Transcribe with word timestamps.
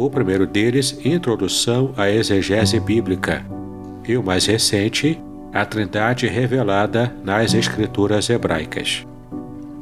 o 0.00 0.08
primeiro 0.08 0.46
deles, 0.46 0.98
Introdução 1.04 1.92
à 1.94 2.10
Exegese 2.10 2.80
Bíblica, 2.80 3.44
e 4.08 4.16
o 4.16 4.22
mais 4.22 4.46
recente, 4.46 5.22
A 5.52 5.66
Trindade 5.66 6.26
Revelada 6.26 7.14
nas 7.22 7.52
Escrituras 7.52 8.30
Hebraicas. 8.30 9.06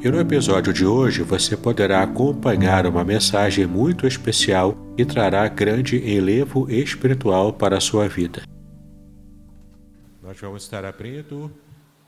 E 0.01 0.09
no 0.11 0.19
episódio 0.19 0.73
de 0.73 0.85
hoje 0.85 1.23
você 1.23 1.57
poderá 1.57 2.03
acompanhar 2.03 2.85
uma 2.85 3.05
mensagem 3.05 3.65
muito 3.65 4.09
especial 4.09 4.77
e 4.99 5.05
trará 5.05 5.47
grande 5.47 5.97
enlevo 5.99 6.69
espiritual 6.69 7.53
para 7.53 7.77
a 7.77 7.81
sua 7.81 8.09
vida. 8.09 8.43
Nós 10.21 10.37
vamos 10.41 10.65
estar 10.65 10.85
abrindo 10.85 11.49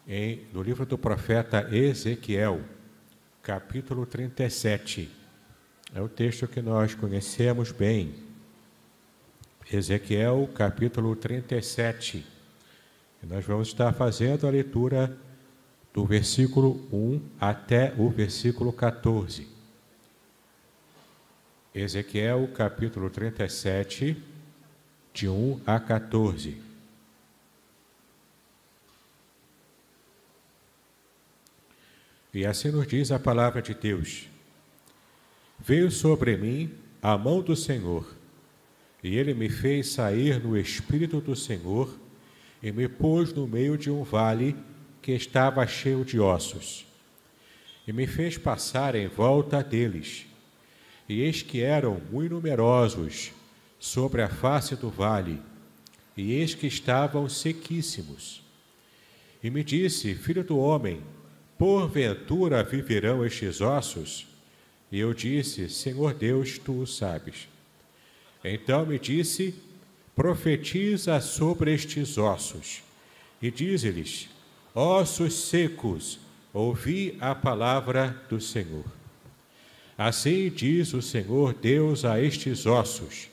em, 0.06 0.40
no 0.52 0.62
livro 0.62 0.84
do 0.84 0.98
profeta 0.98 1.68
Ezequiel, 1.70 2.60
capítulo 3.40 4.04
37. 4.04 5.19
É 5.92 6.00
o 6.00 6.08
texto 6.08 6.46
que 6.46 6.62
nós 6.62 6.94
conhecemos 6.94 7.72
bem. 7.72 8.14
Ezequiel 9.72 10.48
capítulo 10.54 11.16
37. 11.16 12.24
E 13.20 13.26
nós 13.26 13.44
vamos 13.44 13.68
estar 13.68 13.92
fazendo 13.92 14.46
a 14.46 14.50
leitura 14.50 15.16
do 15.92 16.06
versículo 16.06 16.86
1 16.92 17.20
até 17.40 17.92
o 17.98 18.08
versículo 18.08 18.72
14. 18.72 19.48
Ezequiel 21.74 22.48
capítulo 22.54 23.10
37, 23.10 24.16
de 25.12 25.28
1 25.28 25.60
a 25.66 25.80
14. 25.80 26.56
E 32.32 32.46
assim 32.46 32.70
nos 32.70 32.86
diz 32.86 33.10
a 33.10 33.18
palavra 33.18 33.60
de 33.60 33.74
Deus. 33.74 34.29
Veio 35.62 35.90
sobre 35.90 36.36
mim 36.36 36.70
a 37.02 37.18
mão 37.18 37.42
do 37.42 37.54
Senhor, 37.54 38.06
e 39.04 39.16
ele 39.16 39.34
me 39.34 39.48
fez 39.48 39.88
sair 39.88 40.42
no 40.42 40.56
espírito 40.56 41.20
do 41.20 41.36
Senhor 41.36 41.94
e 42.62 42.72
me 42.72 42.88
pôs 42.88 43.32
no 43.32 43.46
meio 43.46 43.76
de 43.76 43.90
um 43.90 44.02
vale 44.02 44.56
que 45.02 45.12
estava 45.12 45.66
cheio 45.66 46.04
de 46.04 46.18
ossos. 46.18 46.86
E 47.86 47.92
me 47.92 48.06
fez 48.06 48.38
passar 48.38 48.94
em 48.94 49.06
volta 49.06 49.62
deles. 49.62 50.26
E 51.08 51.22
eis 51.22 51.42
que 51.42 51.60
eram 51.60 52.00
muito 52.10 52.34
numerosos 52.34 53.32
sobre 53.78 54.22
a 54.22 54.28
face 54.28 54.76
do 54.76 54.88
vale, 54.88 55.40
e 56.16 56.32
eis 56.32 56.54
que 56.54 56.66
estavam 56.66 57.28
sequíssimos. 57.28 58.42
E 59.42 59.50
me 59.50 59.64
disse: 59.64 60.14
Filho 60.14 60.44
do 60.44 60.58
homem, 60.58 61.02
porventura 61.58 62.62
viverão 62.62 63.24
estes 63.24 63.60
ossos? 63.60 64.29
E 64.90 64.98
eu 64.98 65.14
disse: 65.14 65.68
Senhor 65.68 66.14
Deus, 66.14 66.58
tu 66.58 66.80
o 66.80 66.86
sabes. 66.86 67.48
Então 68.44 68.84
me 68.84 68.98
disse: 68.98 69.54
Profetiza 70.16 71.20
sobre 71.20 71.72
estes 71.72 72.18
ossos, 72.18 72.82
e 73.40 73.50
dize-lhes: 73.50 74.28
Ossos 74.74 75.48
secos, 75.48 76.18
ouvi 76.52 77.16
a 77.20 77.34
palavra 77.34 78.22
do 78.28 78.40
Senhor. 78.40 78.84
Assim 79.96 80.50
diz 80.50 80.94
o 80.94 81.02
Senhor 81.02 81.54
Deus 81.54 82.04
a 82.04 82.20
estes 82.20 82.66
ossos: 82.66 83.28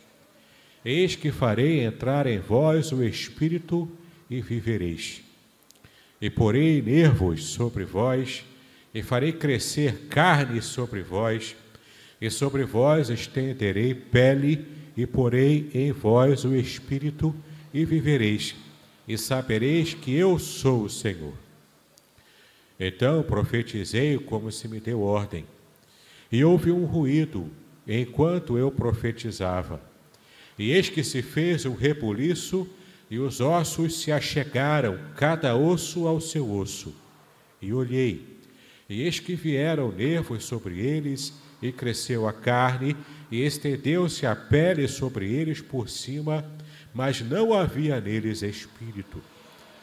Eis 0.84 1.16
que 1.16 1.32
farei 1.32 1.82
entrar 1.82 2.28
em 2.28 2.40
vós 2.40 2.92
o 2.92 3.04
espírito 3.04 3.90
e 4.30 4.42
vivereis. 4.42 5.22
E 6.22 6.30
porei 6.30 6.82
nervos 6.82 7.46
sobre 7.46 7.86
vós 7.86 8.44
e 8.94 9.02
farei 9.02 9.32
crescer 9.32 10.08
carne 10.10 10.62
sobre 10.62 11.02
vós, 11.02 11.56
e 12.20 12.30
sobre 12.30 12.64
vós 12.64 13.10
estenderei 13.10 13.94
pele, 13.94 14.66
e 14.96 15.06
porei 15.06 15.70
em 15.74 15.92
vós 15.92 16.44
o 16.44 16.56
espírito, 16.56 17.36
e 17.74 17.86
vivereis, 17.86 18.56
e 19.08 19.18
sabereis 19.18 19.94
que 19.94 20.14
eu 20.16 20.40
sou 20.40 20.84
o 20.84 20.90
Senhor. 20.90 21.34
Então 22.80 23.24
profetizei 23.24 24.18
como 24.18 24.52
se 24.52 24.68
me 24.68 24.80
deu 24.80 25.02
ordem, 25.02 25.46
e 26.32 26.44
houve 26.44 26.72
um 26.72 26.86
ruído 26.86 27.50
enquanto 27.88 28.58
eu 28.58 28.72
profetizava. 28.72 29.82
E 30.58 30.72
eis 30.72 30.90
que 30.90 31.04
se 31.04 31.22
fez 31.22 31.66
um 31.66 31.76
rebuliço, 31.76 32.68
e 33.10 33.20
os 33.20 33.40
ossos 33.40 34.02
se 34.02 34.12
achegaram, 34.12 35.00
cada 35.16 35.56
osso 35.56 36.08
ao 36.08 36.20
seu 36.20 36.52
osso. 36.52 36.94
E 37.62 37.72
olhei, 37.72 38.37
e 38.90 39.02
eis 39.02 39.20
que 39.20 39.36
vieram 39.36 39.92
nervos 39.92 40.46
sobre 40.46 40.80
eles, 40.80 41.34
e 41.62 41.72
cresceu 41.72 42.28
a 42.28 42.34
carne, 42.34 42.96
e 43.32 43.42
estendeu-se 43.42 44.26
a 44.26 44.36
pele 44.36 44.88
sobre 44.88 45.32
eles 45.32 45.60
por 45.60 45.90
cima, 45.90 46.46
mas 46.94 47.22
não 47.22 47.54
havia 47.54 48.00
neles 48.00 48.42
espírito. 48.42 49.22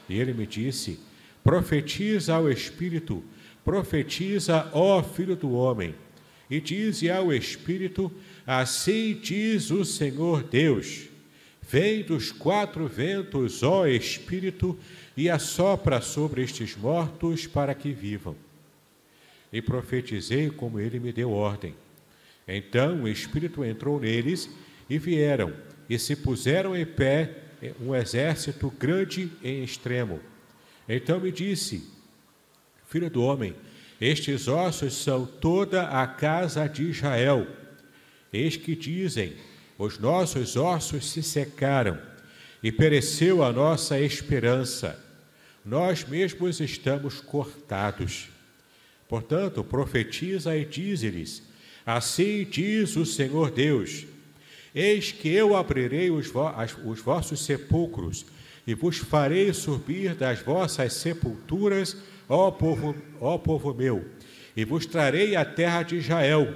E 0.09 0.19
ele 0.19 0.33
me 0.33 0.47
disse: 0.47 1.01
Profetiza 1.43 2.35
ao 2.35 2.51
espírito, 2.51 3.23
profetiza, 3.65 4.71
ó 4.73 5.03
filho 5.03 5.37
do 5.37 5.53
homem, 5.53 5.95
e 6.49 6.61
dize 6.61 7.11
ao 7.11 7.33
espírito: 7.33 8.11
Assim 8.47 9.19
diz 9.23 9.71
o 9.71 9.85
Senhor 9.85 10.43
Deus. 10.43 11.09
Vem 11.67 12.03
dos 12.03 12.31
quatro 12.31 12.87
ventos, 12.87 13.63
ó 13.63 13.87
Espírito, 13.87 14.79
e 15.17 15.31
assopra 15.31 16.01
sobre 16.03 16.43
estes 16.43 16.77
mortos 16.77 17.47
para 17.47 17.75
que 17.75 17.91
vivam 17.91 18.37
e 19.55 19.63
profetizei 19.63 20.51
como 20.51 20.81
ele 20.81 20.99
me 20.99 21.13
deu 21.13 21.31
ordem. 21.31 21.77
Então 22.47 23.05
o 23.05 23.09
Espírito 23.09 23.65
entrou 23.65 24.01
neles 24.01 24.51
e 24.91 24.99
vieram, 24.99 25.55
e 25.89 25.97
se 25.97 26.17
puseram 26.17 26.77
em 26.77 26.85
pé 26.85 27.37
um 27.81 27.95
exército 27.95 28.69
grande 28.77 29.31
em 29.45 29.63
extremo. 29.63 30.19
Então 30.89 31.21
me 31.21 31.31
disse: 31.31 31.89
Filho 32.89 33.09
do 33.09 33.23
homem, 33.23 33.55
estes 34.01 34.49
ossos 34.49 34.93
são 34.93 35.25
toda 35.25 35.85
a 35.85 36.05
casa 36.05 36.67
de 36.67 36.83
Israel. 36.83 37.47
Eis 38.33 38.57
que 38.57 38.75
dizem: 38.75 39.35
Os 39.79 40.01
nossos 40.01 40.57
ossos 40.57 41.09
se 41.09 41.23
secaram, 41.23 41.97
e 42.61 42.73
pereceu 42.73 43.45
a 43.45 43.53
nossa 43.53 44.01
esperança. 44.01 45.01
Nós 45.65 46.05
mesmos 46.05 46.59
estamos 46.59 47.21
cortados. 47.21 48.34
Portanto, 49.15 49.63
profetiza 49.63 50.57
e 50.57 50.65
dize-lhes: 50.65 51.41
Assim 51.87 52.45
diz 52.45 52.97
o 52.97 53.07
Senhor 53.07 53.49
Deus: 53.49 54.05
Eis 54.75 55.13
que 55.13 55.29
eu 55.29 55.55
abrirei 55.55 56.11
os, 56.11 56.27
vo 56.27 56.51
os 56.85 56.99
vossos 56.99 57.45
sepulcros 57.45 58.27
e 58.67 58.75
vos 58.75 58.99
farei 58.99 59.53
subir 59.53 60.17
das 60.17 60.41
vossas 60.41 60.95
sepulturas, 60.95 61.97
ó 62.29 62.51
povo, 62.51 62.93
ó 63.21 63.39
povo 63.39 63.73
meu, 63.73 64.05
e 64.57 64.65
vos 64.65 64.85
trarei 64.85 65.37
a 65.37 65.45
terra 65.45 65.85
de 65.85 65.95
Israel. 65.95 66.53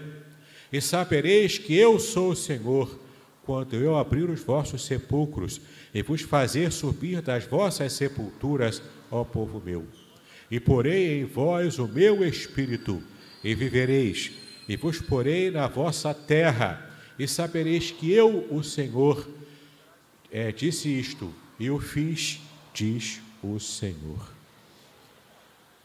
E 0.72 0.80
sabereis 0.80 1.58
que 1.58 1.76
eu 1.76 1.96
sou 2.00 2.32
o 2.32 2.36
Senhor, 2.36 2.98
quando 3.44 3.76
eu 3.76 3.96
abrir 3.96 4.28
os 4.28 4.40
vossos 4.40 4.84
sepulcros 4.84 5.60
e 5.94 6.02
vos 6.02 6.22
fazer 6.22 6.72
subir 6.72 7.22
das 7.22 7.44
vossas 7.46 7.92
sepulturas, 7.92 8.82
ó 9.12 9.22
povo 9.22 9.62
meu 9.64 9.86
e 10.50 10.58
porei 10.58 11.20
em 11.20 11.24
vós 11.24 11.78
o 11.78 11.86
meu 11.86 12.24
espírito, 12.24 13.02
e 13.42 13.54
vivereis, 13.54 14.32
e 14.68 14.76
vos 14.76 15.00
porei 15.00 15.50
na 15.50 15.66
vossa 15.66 16.12
terra, 16.12 16.90
e 17.18 17.26
sabereis 17.26 17.90
que 17.90 18.12
eu, 18.12 18.46
o 18.50 18.62
Senhor, 18.62 19.28
é, 20.30 20.52
disse 20.52 20.88
isto, 20.88 21.34
e 21.58 21.70
o 21.70 21.78
fiz, 21.78 22.40
diz 22.72 23.20
o 23.42 23.58
Senhor. 23.58 24.38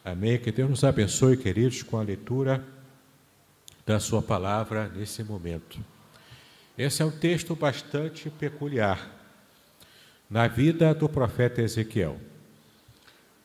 Amém. 0.06 0.38
Que 0.38 0.52
Deus 0.52 0.70
nos 0.70 0.84
abençoe, 0.84 1.38
queridos, 1.38 1.82
com 1.82 1.98
a 1.98 2.04
leitura 2.04 2.64
da 3.86 4.00
Sua 4.00 4.22
palavra 4.22 4.90
nesse 4.90 5.24
momento. 5.24 5.80
Esse 6.78 7.02
é 7.02 7.06
um 7.06 7.12
texto 7.12 7.56
bastante 7.56 8.30
peculiar 8.30 9.12
na 10.30 10.48
vida 10.48 10.94
do 10.94 11.08
profeta 11.08 11.62
Ezequiel. 11.62 12.20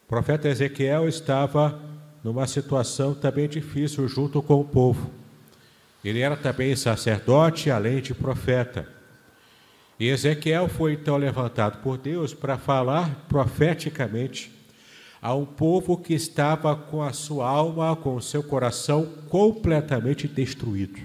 O 0.08 0.16
profeta 0.18 0.48
Ezequiel 0.48 1.06
estava 1.06 1.78
numa 2.24 2.46
situação 2.46 3.14
também 3.14 3.46
difícil 3.46 4.08
junto 4.08 4.40
com 4.40 4.58
o 4.58 4.64
povo. 4.64 5.10
Ele 6.02 6.20
era 6.20 6.34
também 6.34 6.74
sacerdote, 6.74 7.70
além 7.70 8.00
de 8.00 8.14
profeta. 8.14 8.88
E 10.00 10.08
Ezequiel 10.08 10.66
foi 10.66 10.94
então 10.94 11.18
levantado 11.18 11.82
por 11.82 11.98
Deus 11.98 12.32
para 12.32 12.56
falar 12.56 13.26
profeticamente 13.28 14.50
a 15.20 15.34
um 15.34 15.44
povo 15.44 15.98
que 15.98 16.14
estava 16.14 16.74
com 16.74 17.02
a 17.02 17.12
sua 17.12 17.46
alma, 17.46 17.94
com 17.94 18.16
o 18.16 18.22
seu 18.22 18.42
coração 18.42 19.04
completamente 19.28 20.26
destruído. 20.26 21.00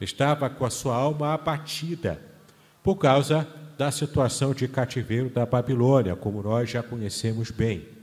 Estava 0.00 0.48
com 0.48 0.64
a 0.64 0.70
sua 0.70 0.96
alma 0.96 1.34
abatida 1.34 2.18
por 2.82 2.96
causa 2.96 3.46
da 3.76 3.90
situação 3.90 4.54
de 4.54 4.66
cativeiro 4.66 5.28
da 5.28 5.44
Babilônia, 5.44 6.16
como 6.16 6.42
nós 6.42 6.70
já 6.70 6.82
conhecemos 6.82 7.50
bem. 7.50 7.95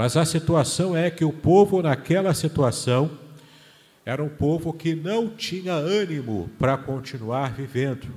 Mas 0.00 0.16
a 0.16 0.24
situação 0.24 0.96
é 0.96 1.10
que 1.10 1.26
o 1.26 1.30
povo, 1.30 1.82
naquela 1.82 2.32
situação, 2.32 3.10
era 4.02 4.24
um 4.24 4.30
povo 4.30 4.72
que 4.72 4.94
não 4.94 5.28
tinha 5.28 5.74
ânimo 5.74 6.48
para 6.58 6.78
continuar 6.78 7.52
vivendo. 7.52 8.08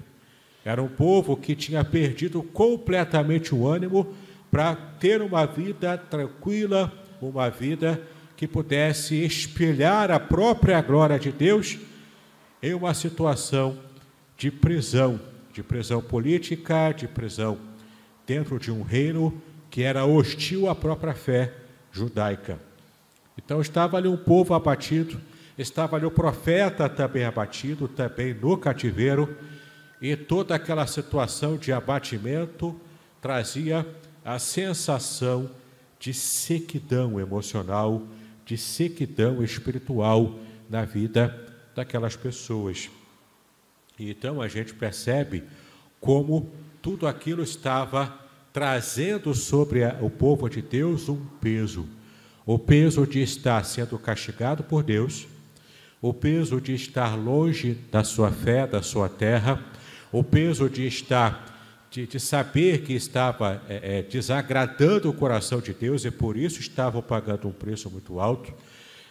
Era 0.64 0.82
um 0.82 0.88
povo 0.88 1.36
que 1.36 1.54
tinha 1.54 1.84
perdido 1.84 2.42
completamente 2.42 3.54
o 3.54 3.68
ânimo 3.68 4.16
para 4.50 4.74
ter 4.78 5.22
uma 5.22 5.46
vida 5.46 5.98
tranquila, 5.98 6.90
uma 7.22 7.50
vida 7.50 8.02
que 8.38 8.48
pudesse 8.48 9.22
espelhar 9.22 10.10
a 10.10 10.22
própria 10.22 10.82
glória 10.82 11.20
de 11.20 11.34
Deus 11.34 11.78
em 12.62 12.74
uma 12.74 12.94
situação 12.94 13.78
de 14.38 14.50
prisão, 14.50 15.20
de 15.52 15.62
prisão 15.62 16.02
política, 16.02 16.94
de 16.94 17.10
prisão 17.10 17.58
dentro 18.26 18.58
de 18.58 18.72
um 18.72 18.84
reino 18.84 19.34
que 19.70 19.84
era 19.84 20.06
hostil 20.06 20.70
à 20.70 20.76
própria 20.76 21.14
fé 21.14 21.63
judaica. 21.94 22.60
Então 23.38 23.62
estava 23.62 23.96
ali 23.96 24.08
um 24.08 24.18
povo 24.18 24.54
abatido, 24.54 25.22
estava 25.58 25.96
ali 25.96 26.06
o 26.06 26.12
profeta 26.12 26.90
também 26.90 27.24
abatido, 27.24 27.88
também 27.88 28.34
no 28.34 28.58
cativeiro, 28.58 29.38
e 30.02 30.18
toda 30.18 30.56
aquela 30.56 30.86
situação 30.86 31.56
de 31.56 31.72
abatimento 31.72 32.76
trazia 33.22 33.88
a 34.26 34.38
sensação 34.38 35.50
de 36.00 36.14
sequidão 36.14 37.20
emocional, 37.20 38.02
de 38.46 38.58
sequidão 38.58 39.42
espiritual 39.42 40.38
na 40.70 40.84
vida 40.84 41.56
daquelas 41.74 42.16
pessoas. 42.16 42.90
Então 43.98 44.42
a 44.42 44.48
gente 44.48 44.74
percebe 44.74 45.44
como 46.02 46.52
tudo 46.82 47.08
aquilo 47.08 47.44
estava 47.44 48.23
trazendo 48.54 49.34
sobre 49.34 49.84
o 50.00 50.10
povo 50.10 50.48
de 50.48 50.62
Deus 50.62 51.10
um 51.10 51.20
peso. 51.42 51.90
O 52.46 52.60
peso 52.60 53.08
de 53.08 53.22
estar 53.22 53.66
sendo 53.66 53.98
castigado 53.98 54.64
por 54.64 54.84
Deus, 54.84 55.28
o 56.00 56.14
peso 56.14 56.62
de 56.62 56.74
estar 56.74 57.18
longe 57.18 57.74
da 57.92 58.04
sua 58.04 58.30
fé, 58.30 58.68
da 58.68 58.84
sua 58.84 59.10
terra, 59.10 59.64
o 60.12 60.24
peso 60.24 60.70
de 60.70 60.86
estar 60.86 61.52
de, 61.90 62.08
de 62.08 62.20
saber 62.20 62.82
que 62.82 62.94
estava 62.94 63.62
é, 63.70 64.00
é, 64.00 64.02
desagradando 64.02 65.10
o 65.10 65.14
coração 65.14 65.62
de 65.62 65.74
Deus 65.74 66.04
e 66.06 66.10
por 66.10 66.36
isso 66.36 66.60
estavam 66.60 67.04
pagando 67.04 67.48
um 67.48 67.52
preço 67.52 67.88
muito 67.88 68.20
alto, 68.20 68.52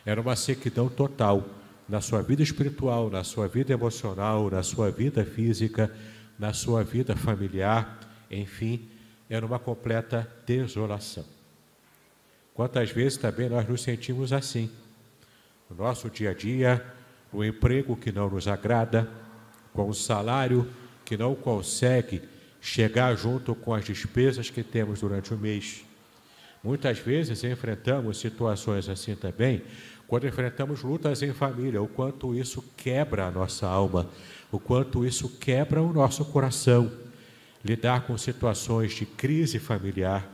era 0.05 0.21
uma 0.21 0.35
sequidão 0.35 0.89
total 0.89 1.49
na 1.89 2.00
sua 2.00 2.23
vida 2.23 2.43
espiritual, 2.43 3.09
na 3.09 3.23
sua 3.23 3.47
vida 3.47 3.73
emocional, 3.73 4.50
na 4.50 4.65
sua 4.65 4.91
vida 4.91 5.25
física, 5.25 5.94
na 6.37 6.53
sua 6.53 6.83
vida 6.83 7.15
familiar, 7.15 8.00
enfim, 8.29 8.89
era 9.28 9.44
uma 9.44 9.58
completa 9.58 10.30
desolação. 10.46 11.24
Quantas 12.54 12.90
vezes 12.90 13.16
também 13.16 13.48
nós 13.48 13.66
nos 13.69 13.82
sentimos 13.82 14.32
assim, 14.32 14.70
no 15.70 15.76
nosso 15.76 16.10
dia 16.10 16.30
a 16.30 16.34
dia, 16.34 16.84
no 17.32 17.44
emprego 17.44 17.96
que 17.96 18.12
não 18.12 18.28
nos 18.28 18.46
agrada, 18.46 19.08
com 19.72 19.88
o 19.88 19.94
salário 19.94 20.69
que 21.04 21.16
não 21.16 21.34
consegue 21.34 22.22
chegar 22.60 23.14
junto 23.16 23.54
com 23.54 23.74
as 23.74 23.84
despesas 23.84 24.50
que 24.50 24.62
temos 24.62 25.00
durante 25.00 25.32
o 25.32 25.38
mês. 25.38 25.84
Muitas 26.62 26.98
vezes 26.98 27.42
enfrentamos 27.42 28.20
situações 28.20 28.88
assim 28.88 29.16
também, 29.16 29.62
quando 30.06 30.26
enfrentamos 30.26 30.82
lutas 30.82 31.22
em 31.22 31.32
família, 31.32 31.82
o 31.82 31.88
quanto 31.88 32.34
isso 32.34 32.62
quebra 32.76 33.26
a 33.26 33.30
nossa 33.30 33.66
alma, 33.66 34.08
o 34.50 34.60
quanto 34.60 35.06
isso 35.06 35.28
quebra 35.40 35.82
o 35.82 35.92
nosso 35.92 36.24
coração. 36.26 36.92
Lidar 37.64 38.03
com 38.03 38.17
situações 38.19 38.93
de 38.93 39.06
crise 39.06 39.59
familiar, 39.59 40.29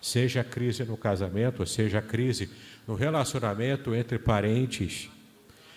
seja 0.00 0.42
crise 0.42 0.84
no 0.84 0.96
casamento, 0.96 1.66
seja 1.66 2.00
crise 2.00 2.50
no 2.86 2.94
relacionamento 2.94 3.94
entre 3.94 4.18
parentes, 4.18 5.10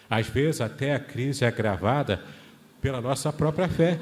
às 0.10 0.28
vezes 0.28 0.62
até 0.62 0.95
a 0.95 1.00
crise 1.00 1.44
é 1.44 1.48
agravada 1.48 2.24
pela 2.81 3.01
nossa 3.01 3.31
própria 3.34 3.68
fé 3.68 4.00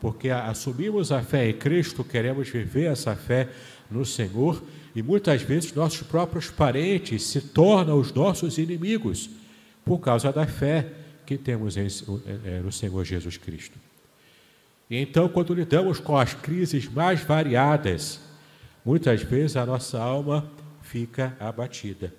porque 0.00 0.30
assumimos 0.30 1.12
a 1.12 1.22
fé 1.22 1.50
em 1.50 1.52
Cristo, 1.52 2.02
queremos 2.02 2.48
viver 2.48 2.90
essa 2.90 3.14
fé 3.14 3.48
no 3.90 4.04
Senhor 4.04 4.62
e 4.96 5.02
muitas 5.02 5.42
vezes 5.42 5.74
nossos 5.74 6.02
próprios 6.02 6.50
parentes 6.50 7.22
se 7.24 7.40
tornam 7.40 7.98
os 7.98 8.12
nossos 8.12 8.56
inimigos 8.56 9.28
por 9.84 9.98
causa 9.98 10.32
da 10.32 10.46
fé 10.46 10.86
que 11.26 11.36
temos 11.36 11.76
em, 11.76 11.86
no 12.64 12.72
Senhor 12.72 13.04
Jesus 13.04 13.36
Cristo. 13.36 13.78
Então, 14.90 15.28
quando 15.28 15.54
lidamos 15.54 16.00
com 16.00 16.16
as 16.16 16.34
crises 16.34 16.88
mais 16.88 17.22
variadas, 17.22 18.20
muitas 18.84 19.22
vezes 19.22 19.56
a 19.56 19.64
nossa 19.64 20.00
alma 20.00 20.50
fica 20.82 21.36
abatida. 21.38 22.12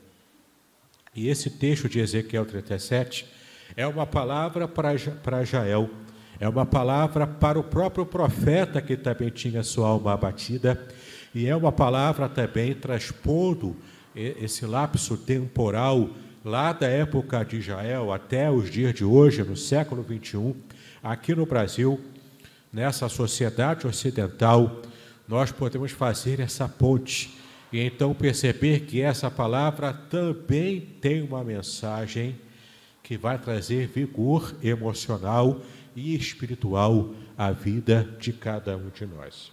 E 1.14 1.28
esse 1.28 1.50
texto 1.50 1.90
de 1.90 2.00
Ezequiel 2.00 2.46
37 2.46 3.28
é 3.76 3.86
uma 3.86 4.06
palavra 4.06 4.68
para 4.68 5.44
Jael 5.44 5.90
é 6.42 6.50
uma 6.50 6.66
palavra 6.66 7.28
para 7.28 7.60
o 7.60 7.64
próprio 7.64 8.04
profeta 8.04 8.82
que 8.82 8.98
também 8.98 9.30
tinha 9.30 9.62
sua 9.62 9.90
alma 9.90 10.14
abatida, 10.14 10.88
e 11.36 11.46
é 11.46 11.56
uma 11.56 11.72
palavra 11.72 12.28
também 12.28 12.74
transpondo 12.74 13.78
esse 14.16 14.66
lapso 14.66 15.16
temporal 15.16 16.10
lá 16.44 16.74
da 16.74 16.88
época 16.88 17.46
de 17.46 17.58
Israel 17.58 18.12
até 18.12 18.50
os 18.50 18.72
dias 18.72 18.92
de 18.92 19.06
hoje, 19.06 19.44
no 19.44 19.56
século 19.56 20.02
21, 20.02 20.56
aqui 21.04 21.36
no 21.36 21.46
Brasil, 21.46 22.02
nessa 22.72 23.10
sociedade 23.10 23.86
ocidental, 23.86 24.82
nós 25.28 25.52
podemos 25.52 25.92
fazer 25.92 26.40
essa 26.40 26.68
ponte 26.68 27.38
e 27.72 27.80
então 27.80 28.14
perceber 28.14 28.82
que 28.82 29.02
essa 29.02 29.32
palavra 29.32 29.94
também 29.94 30.82
tem 31.00 31.22
uma 31.22 31.44
mensagem 31.44 32.36
que 33.02 33.18
vai 33.18 33.38
trazer 33.38 33.88
vigor 33.88 34.56
emocional 34.62 35.62
e 35.96 36.16
espiritual 36.16 37.14
à 37.38 37.52
vida 37.52 38.08
de 38.20 38.32
cada 38.32 38.76
um 38.78 38.90
de 38.90 39.06
nós. 39.06 39.52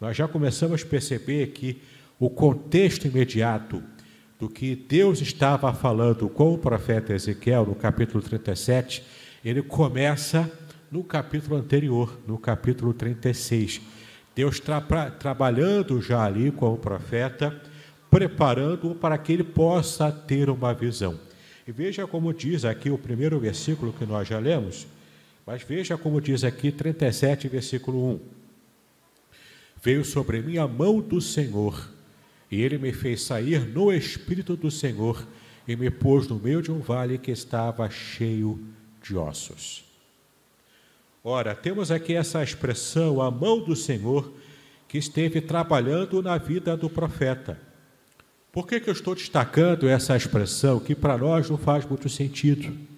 Nós 0.00 0.16
já 0.16 0.28
começamos 0.28 0.82
a 0.82 0.86
perceber 0.86 1.48
que 1.48 1.80
o 2.18 2.28
contexto 2.30 3.06
imediato 3.06 3.82
do 4.38 4.48
que 4.48 4.74
Deus 4.76 5.20
estava 5.20 5.72
falando 5.74 6.28
com 6.28 6.54
o 6.54 6.58
profeta 6.58 7.12
Ezequiel, 7.12 7.66
no 7.66 7.74
capítulo 7.74 8.22
37, 8.22 9.02
ele 9.44 9.62
começa 9.62 10.50
no 10.90 11.04
capítulo 11.04 11.56
anterior, 11.56 12.18
no 12.26 12.38
capítulo 12.38 12.94
36. 12.94 13.80
Deus 14.34 14.60
tra 14.60 14.80
trabalhando 15.10 16.00
já 16.00 16.24
ali 16.24 16.50
com 16.50 16.72
o 16.72 16.78
profeta, 16.78 17.60
preparando-o 18.10 18.94
para 18.94 19.18
que 19.18 19.32
ele 19.32 19.44
possa 19.44 20.10
ter 20.10 20.48
uma 20.48 20.72
visão. 20.72 21.18
E 21.66 21.72
veja 21.72 22.06
como 22.06 22.32
diz 22.32 22.64
aqui 22.64 22.88
o 22.88 22.96
primeiro 22.96 23.38
versículo 23.38 23.92
que 23.92 24.06
nós 24.06 24.26
já 24.26 24.38
lemos, 24.38 24.86
mas 25.46 25.62
veja 25.62 25.98
como 25.98 26.20
diz 26.20 26.44
aqui 26.44 26.72
37, 26.72 27.48
versículo 27.48 28.12
1. 28.14 28.20
Veio 29.82 30.04
sobre 30.04 30.40
mim 30.40 30.56
a 30.56 30.66
mão 30.66 31.00
do 31.00 31.20
Senhor, 31.20 31.90
e 32.50 32.62
ele 32.62 32.78
me 32.78 32.92
fez 32.92 33.22
sair 33.22 33.66
no 33.68 33.92
espírito 33.92 34.56
do 34.56 34.70
Senhor 34.70 35.26
e 35.66 35.76
me 35.76 35.90
pôs 35.90 36.26
no 36.26 36.38
meio 36.38 36.62
de 36.62 36.72
um 36.72 36.78
vale 36.78 37.18
que 37.18 37.30
estava 37.30 37.90
cheio 37.90 38.58
de 39.02 39.14
ossos. 39.16 39.87
Ora, 41.22 41.54
temos 41.54 41.90
aqui 41.90 42.14
essa 42.14 42.42
expressão, 42.42 43.20
a 43.20 43.30
mão 43.30 43.60
do 43.60 43.74
Senhor, 43.74 44.32
que 44.86 44.98
esteve 44.98 45.40
trabalhando 45.40 46.22
na 46.22 46.38
vida 46.38 46.76
do 46.76 46.88
profeta. 46.88 47.58
Por 48.50 48.66
que, 48.66 48.80
que 48.80 48.88
eu 48.88 48.94
estou 48.94 49.14
destacando 49.14 49.88
essa 49.88 50.16
expressão 50.16 50.80
que 50.80 50.94
para 50.94 51.18
nós 51.18 51.50
não 51.50 51.58
faz 51.58 51.84
muito 51.84 52.08
sentido? 52.08 52.88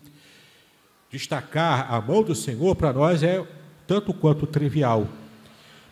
destacar 1.10 1.92
a 1.92 2.00
mão 2.00 2.22
do 2.22 2.34
Senhor 2.34 2.76
para 2.76 2.92
nós 2.92 3.22
é 3.22 3.44
tanto 3.86 4.14
quanto 4.14 4.46
trivial. 4.46 5.08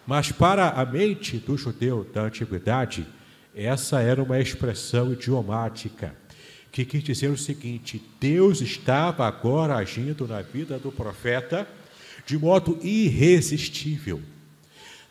Mas 0.07 0.33
para 0.33 0.71
a 0.71 0.87
mente 0.87 1.37
do 1.39 1.59
judeu 1.59 2.09
da 2.15 2.23
antiguidade, 2.23 3.07
essa 3.55 4.01
era 4.01 4.23
uma 4.23 4.39
expressão 4.39 5.13
idiomática 5.13 6.15
que 6.71 6.85
quis 6.85 7.03
dizer 7.03 7.29
o 7.29 7.37
seguinte: 7.37 8.03
Deus 8.21 8.61
estava 8.61 9.27
agora 9.27 9.75
agindo 9.75 10.27
na 10.27 10.41
vida 10.41 10.79
do 10.79 10.93
profeta 10.93 11.67
de 12.29 12.37
modo 12.37 12.79
irresistível. 12.83 14.21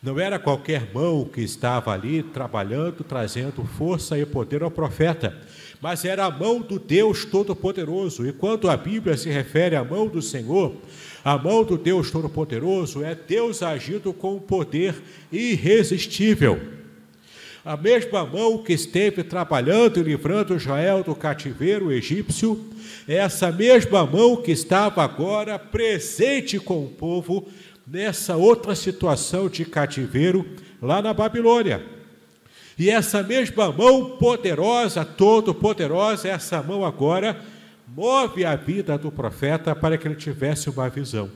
Não 0.03 0.19
era 0.19 0.37
qualquer 0.37 0.93
mão 0.93 1.25
que 1.25 1.41
estava 1.41 1.91
ali 1.91 2.21
trabalhando, 2.21 3.03
trazendo 3.03 3.65
força 3.65 4.19
e 4.19 4.23
poder 4.23 4.61
ao 4.61 4.69
profeta, 4.69 5.35
mas 5.81 6.05
era 6.05 6.25
a 6.25 6.29
mão 6.29 6.61
do 6.61 6.77
Deus 6.77 7.25
Todo-Poderoso. 7.25 8.27
E 8.27 8.31
quando 8.31 8.69
a 8.69 8.77
Bíblia 8.77 9.17
se 9.17 9.31
refere 9.31 9.75
à 9.75 9.83
mão 9.83 10.07
do 10.07 10.21
Senhor, 10.21 10.75
a 11.25 11.35
mão 11.39 11.63
do 11.63 11.75
Deus 11.75 12.11
Todo-Poderoso 12.11 13.03
é 13.03 13.15
Deus 13.15 13.63
agindo 13.63 14.13
com 14.13 14.37
poder 14.37 14.93
irresistível. 15.31 16.76
A 17.67 17.75
mesma 17.75 18.25
mão 18.25 18.59
que 18.59 18.71
esteve 18.71 19.25
trabalhando 19.25 19.99
e 19.99 20.01
livrando 20.01 20.55
Israel 20.55 21.03
do 21.03 21.13
cativeiro 21.13 21.91
egípcio, 21.91 22.65
essa 23.05 23.51
mesma 23.51 24.05
mão 24.05 24.37
que 24.37 24.53
estava 24.53 25.03
agora 25.03 25.59
presente 25.59 26.61
com 26.61 26.85
o 26.85 26.87
povo 26.87 27.45
nessa 27.85 28.37
outra 28.37 28.73
situação 28.73 29.49
de 29.49 29.65
cativeiro 29.65 30.45
lá 30.81 31.01
na 31.01 31.13
Babilônia. 31.13 31.85
E 32.79 32.89
essa 32.89 33.21
mesma 33.21 33.69
mão 33.69 34.11
poderosa, 34.11 35.03
todo-poderosa, 35.03 36.29
essa 36.29 36.63
mão 36.63 36.85
agora 36.85 37.37
move 37.85 38.45
a 38.45 38.55
vida 38.55 38.97
do 38.97 39.11
profeta 39.11 39.75
para 39.75 39.97
que 39.97 40.07
ele 40.07 40.15
tivesse 40.15 40.69
uma 40.69 40.87
visão. 40.87 41.29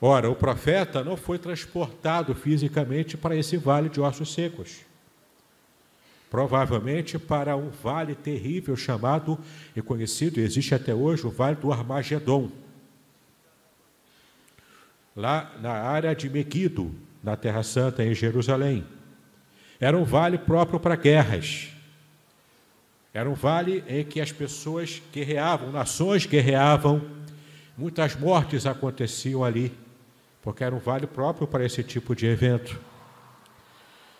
Ora, 0.00 0.30
o 0.30 0.36
profeta 0.36 1.02
não 1.02 1.16
foi 1.16 1.38
transportado 1.38 2.34
fisicamente 2.34 3.16
para 3.16 3.36
esse 3.36 3.56
vale 3.56 3.88
de 3.88 4.00
ossos 4.00 4.32
secos. 4.32 4.80
Provavelmente 6.30 7.18
para 7.18 7.56
um 7.56 7.70
vale 7.70 8.14
terrível 8.14 8.76
chamado 8.76 9.38
e 9.74 9.80
conhecido, 9.80 10.40
existe 10.40 10.74
até 10.74 10.94
hoje, 10.94 11.26
o 11.26 11.30
Vale 11.30 11.56
do 11.56 11.72
Armagedon 11.72 12.50
lá 15.16 15.52
na 15.60 15.72
área 15.72 16.14
de 16.14 16.28
Meguido, 16.28 16.92
na 17.22 17.36
Terra 17.36 17.62
Santa, 17.62 18.04
em 18.04 18.14
Jerusalém. 18.14 18.84
Era 19.78 19.96
um 19.96 20.04
vale 20.04 20.38
próprio 20.38 20.80
para 20.80 20.96
guerras. 20.96 21.68
Era 23.12 23.30
um 23.30 23.34
vale 23.34 23.84
em 23.86 24.04
que 24.04 24.20
as 24.20 24.32
pessoas 24.32 25.00
guerreavam, 25.12 25.70
nações 25.70 26.26
guerreavam, 26.26 27.02
muitas 27.78 28.16
mortes 28.16 28.66
aconteciam 28.66 29.44
ali, 29.44 29.72
porque 30.44 30.62
era 30.62 30.74
um 30.74 30.78
vale 30.78 31.06
próprio 31.06 31.46
para 31.46 31.64
esse 31.64 31.82
tipo 31.82 32.14
de 32.14 32.26
evento. 32.26 32.78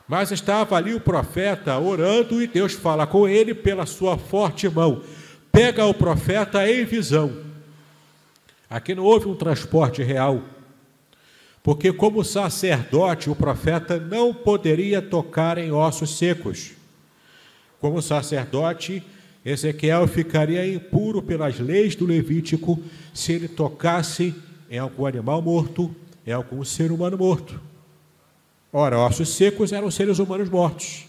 Mas 0.08 0.32
estava 0.32 0.74
ali 0.74 0.94
o 0.94 1.00
profeta 1.00 1.78
orando 1.78 2.42
e 2.42 2.46
Deus 2.46 2.72
fala 2.72 3.06
com 3.06 3.28
ele 3.28 3.54
pela 3.54 3.84
sua 3.84 4.16
forte 4.16 4.66
mão. 4.66 5.02
Pega 5.52 5.84
o 5.84 5.92
profeta 5.92 6.66
em 6.68 6.82
visão. 6.86 7.44
Aqui 8.70 8.94
não 8.94 9.04
houve 9.04 9.28
um 9.28 9.34
transporte 9.34 10.02
real, 10.02 10.42
porque, 11.62 11.92
como 11.92 12.24
sacerdote, 12.24 13.28
o 13.28 13.36
profeta 13.36 13.98
não 14.00 14.32
poderia 14.32 15.02
tocar 15.02 15.58
em 15.58 15.72
ossos 15.72 16.16
secos. 16.16 16.72
Como 17.78 18.00
sacerdote, 18.00 19.02
Ezequiel 19.44 20.08
ficaria 20.08 20.66
impuro 20.66 21.22
pelas 21.22 21.60
leis 21.60 21.94
do 21.94 22.06
Levítico 22.06 22.82
se 23.12 23.32
ele 23.32 23.46
tocasse 23.46 24.34
em 24.70 24.78
algum 24.78 25.06
animal 25.06 25.40
morto, 25.40 25.94
em 26.26 26.32
algum 26.32 26.64
ser 26.64 26.90
humano 26.90 27.18
morto. 27.18 27.60
Ora, 28.72 28.98
ossos 28.98 29.28
secos 29.28 29.72
eram 29.72 29.90
seres 29.90 30.18
humanos 30.18 30.48
mortos, 30.48 31.06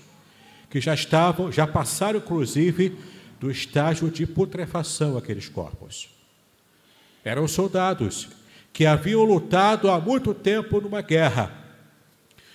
que 0.70 0.80
já 0.80 0.94
estavam, 0.94 1.52
já 1.52 1.66
passaram 1.66 2.20
inclusive 2.20 2.98
do 3.40 3.50
estágio 3.50 4.10
de 4.10 4.26
putrefação 4.26 5.18
aqueles 5.18 5.50
corpos. 5.50 6.10
Eram 7.24 7.48
soldados 7.48 8.30
que 8.72 8.86
haviam 8.86 9.24
lutado 9.24 9.90
há 9.90 10.00
muito 10.00 10.34
tempo 10.34 10.80
numa 10.80 11.02
guerra. 11.02 11.52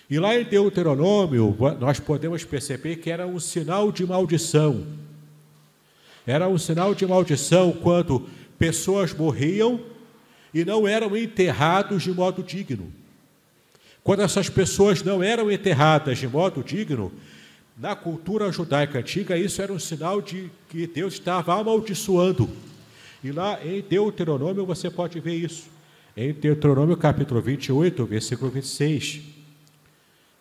E 0.09 0.19
lá 0.19 0.37
em 0.37 0.45
Deuteronômio, 0.45 1.57
nós 1.81 1.99
podemos 1.99 2.45
perceber 2.45 2.97
que 2.97 3.11
era 3.11 3.27
um 3.27 3.41
sinal 3.41 3.91
de 3.91 4.07
maldição. 4.07 4.87
Era 6.27 6.49
um 6.49 6.59
sinal 6.59 6.95
de 6.95 7.07
maldição 7.07 7.73
quando 7.73 8.29
pessoas 8.59 9.15
morriam 9.15 9.81
e 10.53 10.65
não 10.65 10.87
eram 10.87 11.17
enterrados 11.17 12.03
de 12.03 12.13
modo 12.13 12.43
digno. 12.43 12.93
Quando 14.03 14.23
essas 14.23 14.49
pessoas 14.49 15.03
não 15.03 15.23
eram 15.23 15.51
enterradas 15.51 16.19
de 16.19 16.27
modo 16.27 16.63
digno, 16.63 17.13
na 17.77 17.95
cultura 17.95 18.51
judaica 18.51 18.99
antiga, 18.99 19.37
isso 19.37 19.63
era 19.63 19.73
um 19.73 19.79
sinal 19.79 20.21
de 20.21 20.51
que 20.69 20.87
Deus 20.87 21.15
estava 21.15 21.59
amaldiçoando. 21.59 22.49
E 23.23 23.31
lá 23.31 23.59
em 23.65 23.81
Deuteronômio 23.81 24.67
você 24.67 24.91
pode 24.91 25.21
ver 25.21 25.35
isso 25.35 25.81
em 26.17 26.33
Deuteronômio 26.33 26.97
capítulo 26.97 27.41
28, 27.41 28.05
versículo 28.05 28.51
26. 28.51 29.23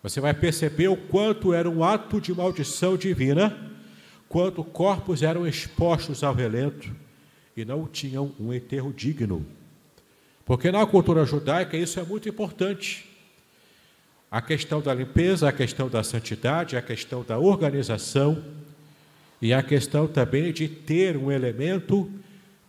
Você 0.02 0.20
vai 0.20 0.34
perceber 0.34 0.88
o 0.88 0.96
quanto 0.96 1.54
era 1.54 1.70
um 1.70 1.84
ato 1.84 2.20
de 2.20 2.34
maldição 2.34 2.96
divina, 2.96 3.56
quando 4.28 4.64
corpos 4.64 5.22
eram 5.22 5.46
expostos 5.46 6.22
ao 6.22 6.34
relento 6.34 6.90
e 7.56 7.64
não 7.64 7.86
tinham 7.86 8.32
um 8.38 8.52
enterro 8.52 8.92
digno. 8.92 9.44
Porque 10.50 10.72
na 10.72 10.84
cultura 10.84 11.24
judaica 11.24 11.76
isso 11.76 12.00
é 12.00 12.02
muito 12.02 12.28
importante. 12.28 13.08
A 14.28 14.42
questão 14.42 14.80
da 14.80 14.92
limpeza, 14.92 15.48
a 15.48 15.52
questão 15.52 15.88
da 15.88 16.02
santidade, 16.02 16.76
a 16.76 16.82
questão 16.82 17.22
da 17.22 17.38
organização 17.38 18.44
e 19.40 19.54
a 19.54 19.62
questão 19.62 20.08
também 20.08 20.52
de 20.52 20.66
ter 20.66 21.16
um 21.16 21.30
elemento 21.30 22.10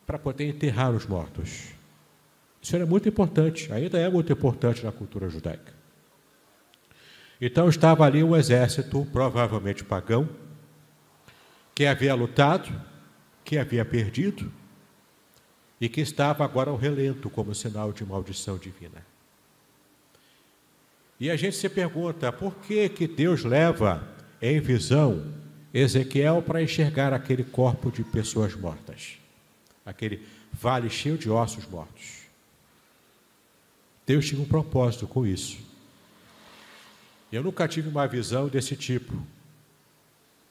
para 0.06 0.20
poder 0.20 0.48
enterrar 0.48 0.92
os 0.92 1.08
mortos. 1.08 1.70
Isso 2.62 2.76
era 2.76 2.86
muito 2.86 3.10
importante, 3.10 3.74
ainda 3.74 3.98
é 3.98 4.08
muito 4.08 4.32
importante 4.32 4.86
na 4.86 4.92
cultura 4.92 5.28
judaica. 5.28 5.74
Então 7.42 7.68
estava 7.68 8.06
ali 8.06 8.24
um 8.24 8.36
exército, 8.36 9.08
provavelmente 9.12 9.84
pagão, 9.84 10.30
que 11.74 11.88
havia 11.88 12.14
lutado, 12.14 12.72
que 13.44 13.58
havia 13.58 13.84
perdido 13.84 14.61
e 15.82 15.90
que 15.90 16.00
estava 16.00 16.46
agora 16.46 16.70
ao 16.70 16.78
relento 16.78 17.28
como 17.28 17.56
sinal 17.56 17.92
de 17.92 18.06
maldição 18.06 18.56
divina. 18.56 19.04
E 21.20 21.30
a 21.32 21.36
gente 21.36 21.56
se 21.56 21.68
pergunta 21.68 22.32
por 22.32 22.56
que 22.58 22.88
que 22.88 23.08
Deus 23.08 23.44
leva 23.44 24.08
em 24.40 24.60
visão 24.60 25.34
Ezequiel 25.74 26.44
para 26.44 26.62
enxergar 26.62 27.14
aquele 27.14 27.44
corpo 27.44 27.92
de 27.92 28.04
pessoas 28.04 28.54
mortas, 28.56 29.18
aquele 29.84 30.24
vale 30.54 30.90
cheio 30.90 31.18
de 31.18 31.30
ossos 31.30 31.66
mortos. 31.68 32.22
Deus 34.06 34.28
tinha 34.28 34.42
um 34.42 34.46
propósito 34.46 35.08
com 35.08 35.26
isso. 35.26 35.58
Eu 37.32 37.42
nunca 37.42 37.68
tive 37.68 37.88
uma 37.88 38.08
visão 38.08 38.48
desse 38.48 38.76
tipo. 38.76 39.16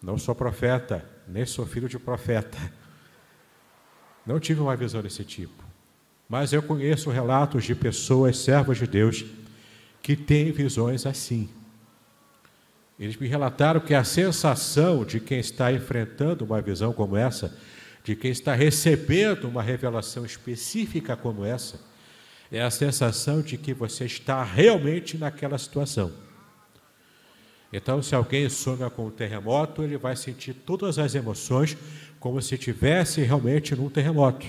Não 0.03 0.17
sou 0.17 0.35
profeta, 0.35 1.05
nem 1.29 1.45
sou 1.45 1.67
filho 1.67 1.89
de 1.89 1.99
profeta. 1.99 2.59
Não 4.31 4.39
tive 4.39 4.61
uma 4.61 4.77
visão 4.77 5.03
desse 5.03 5.25
tipo. 5.25 5.65
Mas 6.29 6.53
eu 6.53 6.63
conheço 6.63 7.11
relatos 7.11 7.65
de 7.65 7.75
pessoas, 7.75 8.39
servos 8.39 8.79
de 8.79 8.87
Deus, 8.87 9.25
que 10.01 10.15
têm 10.15 10.53
visões 10.53 11.05
assim. 11.05 11.49
Eles 12.97 13.17
me 13.17 13.27
relataram 13.27 13.81
que 13.81 13.93
a 13.93 14.05
sensação 14.05 15.05
de 15.05 15.19
quem 15.19 15.41
está 15.41 15.73
enfrentando 15.73 16.45
uma 16.45 16.63
visão 16.63 16.93
como 16.93 17.17
essa, 17.17 17.59
de 18.05 18.15
quem 18.15 18.31
está 18.31 18.55
recebendo 18.55 19.49
uma 19.49 19.65
revelação 19.65 20.25
específica 20.25 21.17
como 21.17 21.45
essa, 21.45 21.81
é 22.53 22.63
a 22.63 22.71
sensação 22.71 23.43
de 23.43 23.57
que 23.57 23.75
você 23.75 24.05
está 24.05 24.45
realmente 24.45 25.19
naquela 25.19 25.59
situação. 25.59 26.13
Então, 27.73 28.01
se 28.01 28.15
alguém 28.15 28.49
sonha 28.49 28.89
com 28.91 29.07
um 29.07 29.11
terremoto, 29.11 29.83
ele 29.83 29.97
vai 29.97 30.15
sentir 30.15 30.55
todas 30.55 31.01
as 31.01 31.17
emoções 31.17 31.77
como 32.21 32.41
se 32.43 32.55
estivesse 32.55 33.23
realmente 33.23 33.75
num 33.75 33.89
terremoto. 33.89 34.47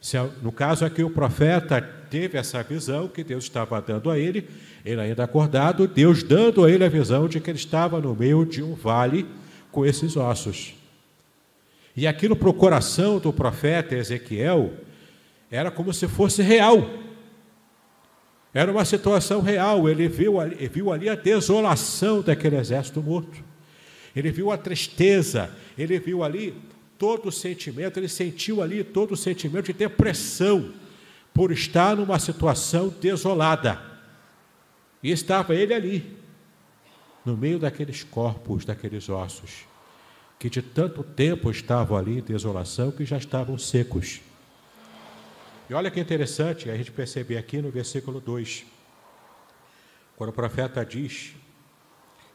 Se, 0.00 0.16
no 0.42 0.50
caso 0.50 0.84
aqui, 0.84 1.04
o 1.04 1.10
profeta 1.10 1.80
teve 2.10 2.38
essa 2.38 2.62
visão 2.62 3.06
que 3.06 3.22
Deus 3.22 3.44
estava 3.44 3.80
dando 3.80 4.10
a 4.10 4.18
ele, 4.18 4.48
ele 4.84 5.00
ainda 5.00 5.24
acordado, 5.24 5.86
Deus 5.86 6.22
dando 6.22 6.64
a 6.64 6.70
ele 6.70 6.84
a 6.84 6.88
visão 6.88 7.28
de 7.28 7.40
que 7.40 7.50
ele 7.50 7.58
estava 7.58 8.00
no 8.00 8.14
meio 8.14 8.44
de 8.44 8.62
um 8.62 8.74
vale 8.74 9.26
com 9.70 9.84
esses 9.84 10.16
ossos. 10.16 10.74
E 11.96 12.06
aquilo 12.06 12.34
para 12.34 12.48
o 12.48 12.54
coração 12.54 13.18
do 13.18 13.32
profeta 13.32 13.94
Ezequiel 13.94 14.72
era 15.50 15.70
como 15.70 15.92
se 15.92 16.08
fosse 16.08 16.42
real. 16.42 16.90
Era 18.52 18.70
uma 18.70 18.84
situação 18.84 19.40
real. 19.40 19.88
Ele 19.88 20.08
viu 20.08 20.34
viu 20.72 20.92
ali 20.92 21.08
a 21.08 21.14
desolação 21.14 22.20
daquele 22.20 22.56
exército 22.56 23.00
morto. 23.00 23.42
Ele 24.14 24.30
viu 24.30 24.50
a 24.50 24.56
tristeza. 24.56 25.50
Ele 25.76 25.98
viu 25.98 26.22
ali 26.22 26.54
todo 26.98 27.28
o 27.28 27.32
sentimento. 27.32 27.98
Ele 27.98 28.08
sentiu 28.08 28.62
ali 28.62 28.84
todo 28.84 29.12
o 29.12 29.16
sentimento 29.16 29.66
de 29.66 29.72
depressão 29.72 30.72
por 31.32 31.50
estar 31.50 31.96
numa 31.96 32.18
situação 32.18 32.88
desolada. 32.88 33.82
E 35.02 35.10
estava 35.10 35.54
ele 35.54 35.74
ali. 35.74 36.16
no 37.24 37.36
meio 37.36 37.58
daqueles 37.58 38.04
corpos, 38.04 38.64
daqueles 38.64 39.08
ossos, 39.08 39.64
que 40.38 40.50
de 40.50 40.60
tanto 40.60 41.02
tempo 41.02 41.50
estavam 41.50 41.96
ali 41.96 42.18
em 42.18 42.22
desolação 42.22 42.90
que 42.90 43.04
já 43.04 43.16
estavam 43.16 43.56
secos. 43.56 44.20
E 45.68 45.72
olha 45.72 45.90
que 45.90 45.98
interessante 45.98 46.68
a 46.68 46.76
gente 46.76 46.92
perceber 46.92 47.38
aqui 47.38 47.62
no 47.62 47.70
versículo 47.70 48.20
2, 48.20 48.66
quando 50.16 50.30
o 50.30 50.34
profeta 50.34 50.84
diz: 50.84 51.34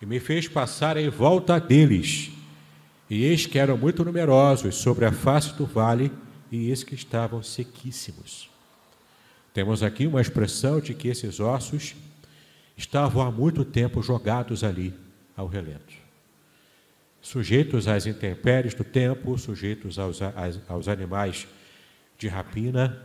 E 0.02 0.06
me 0.06 0.20
fez 0.20 0.48
passar 0.48 0.98
em 0.98 1.10
volta 1.10 1.60
deles, 1.60 2.32
e 3.10 3.24
eis 3.24 3.46
que 3.46 3.60
eram 3.60 3.78
muito 3.78 4.04
numerosos 4.06 4.76
sobre 4.76 5.06
a 5.06 5.12
face 5.12 5.54
do 5.56 5.66
vale, 5.66 6.12
e 6.52 6.70
eis 6.70 6.84
que 6.84 6.96
estavam 6.96 7.44
sequíssimos. 7.44 8.50
Temos 9.54 9.84
aqui 9.84 10.08
uma 10.08 10.22
expressão 10.22 10.80
de 10.80 10.94
que 10.94 11.08
esses 11.08 11.40
ossos 11.40 11.96
estavam 12.78 13.22
há 13.22 13.32
muito 13.32 13.66
tempo 13.66 14.02
jogados 14.02 14.64
ali 14.64 14.94
ao 15.36 15.48
relento. 15.48 15.94
Sujeitos 17.22 17.88
às 17.88 18.06
intempéries 18.06 18.74
do 18.74 18.84
tempo, 18.84 19.38
sujeitos 19.38 20.00
aos, 20.00 20.22
aos, 20.22 20.60
aos 20.70 20.88
animais 20.88 21.48
de 22.18 22.28
rapina, 22.28 23.02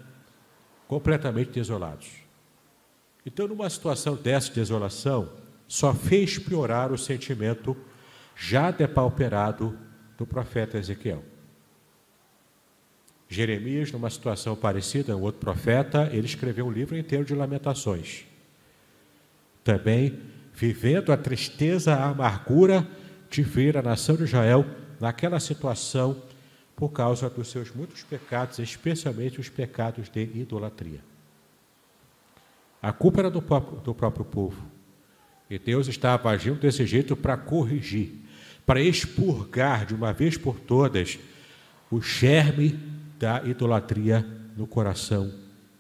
completamente 0.86 1.50
desolados. 1.50 2.08
Então, 3.26 3.48
numa 3.48 3.68
situação 3.68 4.14
dessa 4.14 4.52
desolação, 4.52 5.30
só 5.66 5.94
fez 5.94 6.38
piorar 6.38 6.92
o 6.92 6.99
sentimento 6.99 7.76
já 8.37 8.71
depauperado 8.71 9.78
do 10.16 10.26
profeta 10.26 10.78
Ezequiel. 10.78 11.23
Jeremias, 13.28 13.90
numa 13.90 14.11
situação 14.11 14.54
parecida, 14.54 15.16
um 15.16 15.23
outro 15.23 15.40
profeta, 15.40 16.09
ele 16.12 16.26
escreveu 16.26 16.66
um 16.66 16.71
livro 16.71 16.97
inteiro 16.97 17.25
de 17.25 17.35
lamentações. 17.35 18.25
Também 19.62 20.21
vivendo 20.52 21.12
a 21.12 21.16
tristeza, 21.16 21.94
a 21.94 22.11
amargura 22.11 22.87
de 23.28 23.42
ver 23.42 23.76
a 23.76 23.83
nação 23.83 24.16
de 24.16 24.23
Israel 24.23 24.64
naquela 25.00 25.40
situação 25.40 26.23
por 26.76 26.90
causa 26.90 27.28
dos 27.28 27.49
seus 27.49 27.73
muitos 27.73 28.02
pecados, 28.04 28.59
especialmente 28.59 29.40
os 29.40 29.49
pecados 29.49 30.09
de 30.09 30.23
idolatria. 30.23 31.00
A 32.80 32.92
culpa 32.92 33.21
era 33.21 33.30
do 33.30 33.42
próprio, 33.42 33.80
do 33.80 33.94
próprio 33.94 34.25
povo. 34.25 34.74
E 35.54 35.58
Deus 35.61 35.87
estava 35.87 36.30
agindo 36.30 36.58
desse 36.58 36.84
jeito 36.84 37.14
para 37.14 37.37
corrigir, 37.37 38.11
para 38.66 38.80
expurgar 38.80 39.87
de 39.87 39.94
uma 39.94 40.12
vez 40.12 40.37
por 40.37 40.58
todas 40.58 41.16
o 41.88 42.02
germe 42.02 42.70
da 43.20 43.40
idolatria 43.44 44.26
no 44.56 44.66
coração 44.66 45.32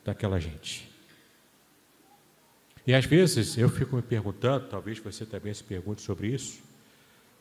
daquela 0.04 0.38
gente. 0.38 0.88
E 2.86 2.94
às 2.94 3.04
vezes 3.04 3.58
eu 3.58 3.68
fico 3.68 3.96
me 3.96 4.02
perguntando, 4.02 4.68
talvez 4.68 5.00
você 5.00 5.26
também 5.26 5.52
se 5.52 5.64
pergunte 5.64 6.02
sobre 6.02 6.28
isso, 6.28 6.62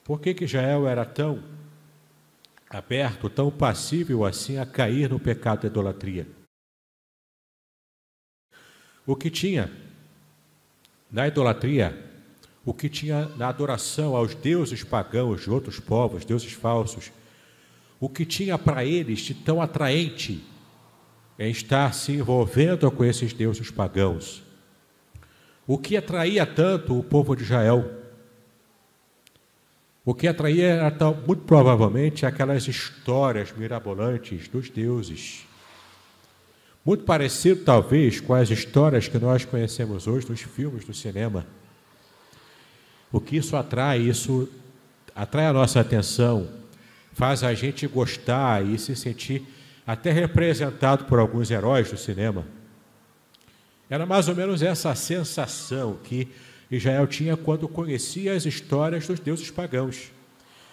por 0.04 0.20
que, 0.20 0.34
que 0.34 0.46
Israel 0.46 0.88
era 0.88 1.06
tão 1.06 1.44
aberto, 2.68 3.30
tão 3.30 3.52
passível 3.52 4.26
assim 4.26 4.58
a 4.58 4.66
cair 4.66 5.08
no 5.08 5.20
pecado 5.20 5.62
da 5.62 5.68
idolatria. 5.68 6.28
O 9.06 9.16
que 9.16 9.30
tinha 9.30 9.72
na 11.12 11.28
idolatria, 11.28 12.12
o 12.66 12.74
que 12.74 12.90
tinha 12.90 13.30
na 13.38 13.48
adoração 13.48 14.16
aos 14.16 14.34
deuses 14.36 14.84
pagãos 14.84 15.42
de 15.42 15.50
outros 15.50 15.80
povos, 15.80 16.26
deuses 16.26 16.54
falsos, 16.54 17.12
o 18.00 18.10
que 18.10 18.26
tinha 18.26 18.58
para 18.58 18.86
eles 18.86 19.20
de 19.20 19.34
tão 19.34 19.62
atraente 19.62 20.44
em 21.38 21.52
estar 21.52 21.94
se 21.94 22.14
envolvendo 22.14 22.90
com 22.92 23.04
esses 23.04 23.34
deuses 23.34 23.72
pagãos. 23.72 24.44
O 25.66 25.78
que 25.78 25.98
atraía 25.98 26.46
tanto 26.46 26.98
o 26.98 27.04
povo 27.04 27.36
de 27.36 27.44
Israel 27.44 28.04
o 30.06 30.14
que 30.14 30.28
atraía 30.28 30.66
era 30.66 31.12
muito 31.26 31.44
provavelmente 31.44 32.26
aquelas 32.26 32.68
histórias 32.68 33.54
mirabolantes 33.56 34.50
dos 34.50 34.70
deuses. 34.70 35.46
Muito 36.86 37.06
parecido, 37.06 37.64
talvez, 37.64 38.20
com 38.20 38.34
as 38.34 38.50
histórias 38.50 39.08
que 39.08 39.18
nós 39.18 39.46
conhecemos 39.46 40.06
hoje 40.06 40.30
nos 40.30 40.42
filmes 40.42 40.84
do 40.84 40.94
cinema. 40.94 41.48
O 43.14 43.22
que 43.22 43.38
isso 43.38 43.56
atrai? 43.56 44.00
Isso 44.00 44.50
atrai 45.16 45.46
a 45.46 45.54
nossa 45.54 45.80
atenção, 45.80 46.50
faz 47.14 47.44
a 47.44 47.54
gente 47.54 47.86
gostar 47.86 48.66
e 48.66 48.80
se 48.80 48.96
sentir 48.96 49.44
até 49.86 50.12
representado 50.12 51.06
por 51.06 51.20
alguns 51.20 51.52
heróis 51.52 51.92
do 51.92 51.96
cinema. 51.96 52.44
Era 53.88 54.08
mais 54.08 54.28
ou 54.28 54.36
menos 54.36 54.64
essa 54.64 54.96
sensação 54.96 56.00
que 56.04 56.28
Israel 56.72 57.06
tinha 57.06 57.38
quando 57.38 57.68
conhecia 57.68 58.34
as 58.34 58.48
histórias 58.48 59.06
dos 59.06 59.20
deuses 59.20 59.52
pagãos, 59.52 60.12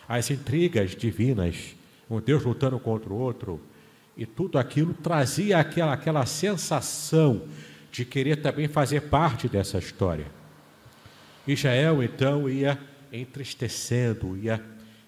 as 0.09 0.31
intrigas 0.31 0.96
divinas, 0.96 1.76
um 2.09 2.20
Deus 2.20 2.42
lutando 2.42 2.81
contra 2.81 3.12
o 3.12 3.18
outro, 3.18 3.61
e 4.16 4.24
tudo 4.24 4.59
aquilo 4.59 4.94
trazia 4.94 5.59
aquela, 5.59 5.92
aquela 5.92 6.24
sensação 6.24 7.42
de 7.92 8.07
querer 8.07 8.37
também 8.37 8.66
fazer 8.66 9.03
parte 9.03 9.46
dessa 9.46 9.76
história. 9.76 10.39
Israel 11.46 12.03
então 12.03 12.48
ia 12.48 12.79
entristecendo, 13.12 14.37
ia 14.37 14.62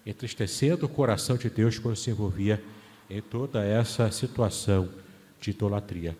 entristecendo 0.05 0.85
o 0.85 0.89
coração 0.89 1.37
de 1.37 1.49
Deus 1.49 1.79
quando 1.79 1.95
se 1.95 2.09
envolvia 2.09 2.61
em 3.09 3.21
toda 3.21 3.63
essa 3.63 4.11
situação 4.11 4.89
de 5.39 5.51
idolatria. 5.51 6.17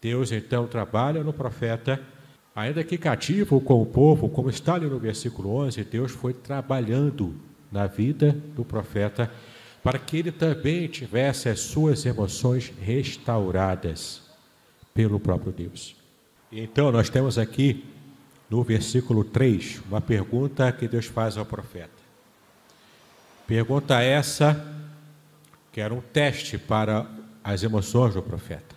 Deus 0.00 0.32
então 0.32 0.66
trabalha 0.66 1.22
no 1.22 1.32
profeta 1.32 2.00
Ainda 2.54 2.84
que 2.84 2.98
cativo 2.98 3.60
com 3.60 3.80
o 3.80 3.86
povo, 3.86 4.28
como 4.28 4.50
está 4.50 4.74
ali 4.74 4.86
no 4.86 4.98
versículo 4.98 5.56
11, 5.56 5.84
Deus 5.84 6.12
foi 6.12 6.34
trabalhando 6.34 7.34
na 7.70 7.86
vida 7.86 8.36
do 8.54 8.62
profeta 8.62 9.30
para 9.82 9.98
que 9.98 10.18
ele 10.18 10.30
também 10.30 10.86
tivesse 10.86 11.48
as 11.48 11.60
suas 11.60 12.04
emoções 12.04 12.70
restauradas 12.80 14.22
pelo 14.92 15.18
próprio 15.18 15.50
Deus. 15.50 15.96
Então, 16.52 16.92
nós 16.92 17.08
temos 17.08 17.38
aqui 17.38 17.86
no 18.52 18.62
versículo 18.62 19.24
3 19.24 19.80
uma 19.88 20.02
pergunta 20.02 20.70
que 20.70 20.86
Deus 20.86 21.06
faz 21.06 21.38
ao 21.38 21.46
profeta. 21.46 22.02
Pergunta 23.46 24.02
essa 24.02 24.62
que 25.72 25.80
era 25.80 25.94
um 25.94 26.02
teste 26.02 26.58
para 26.58 27.06
as 27.42 27.62
emoções 27.62 28.12
do 28.12 28.22
profeta. 28.22 28.76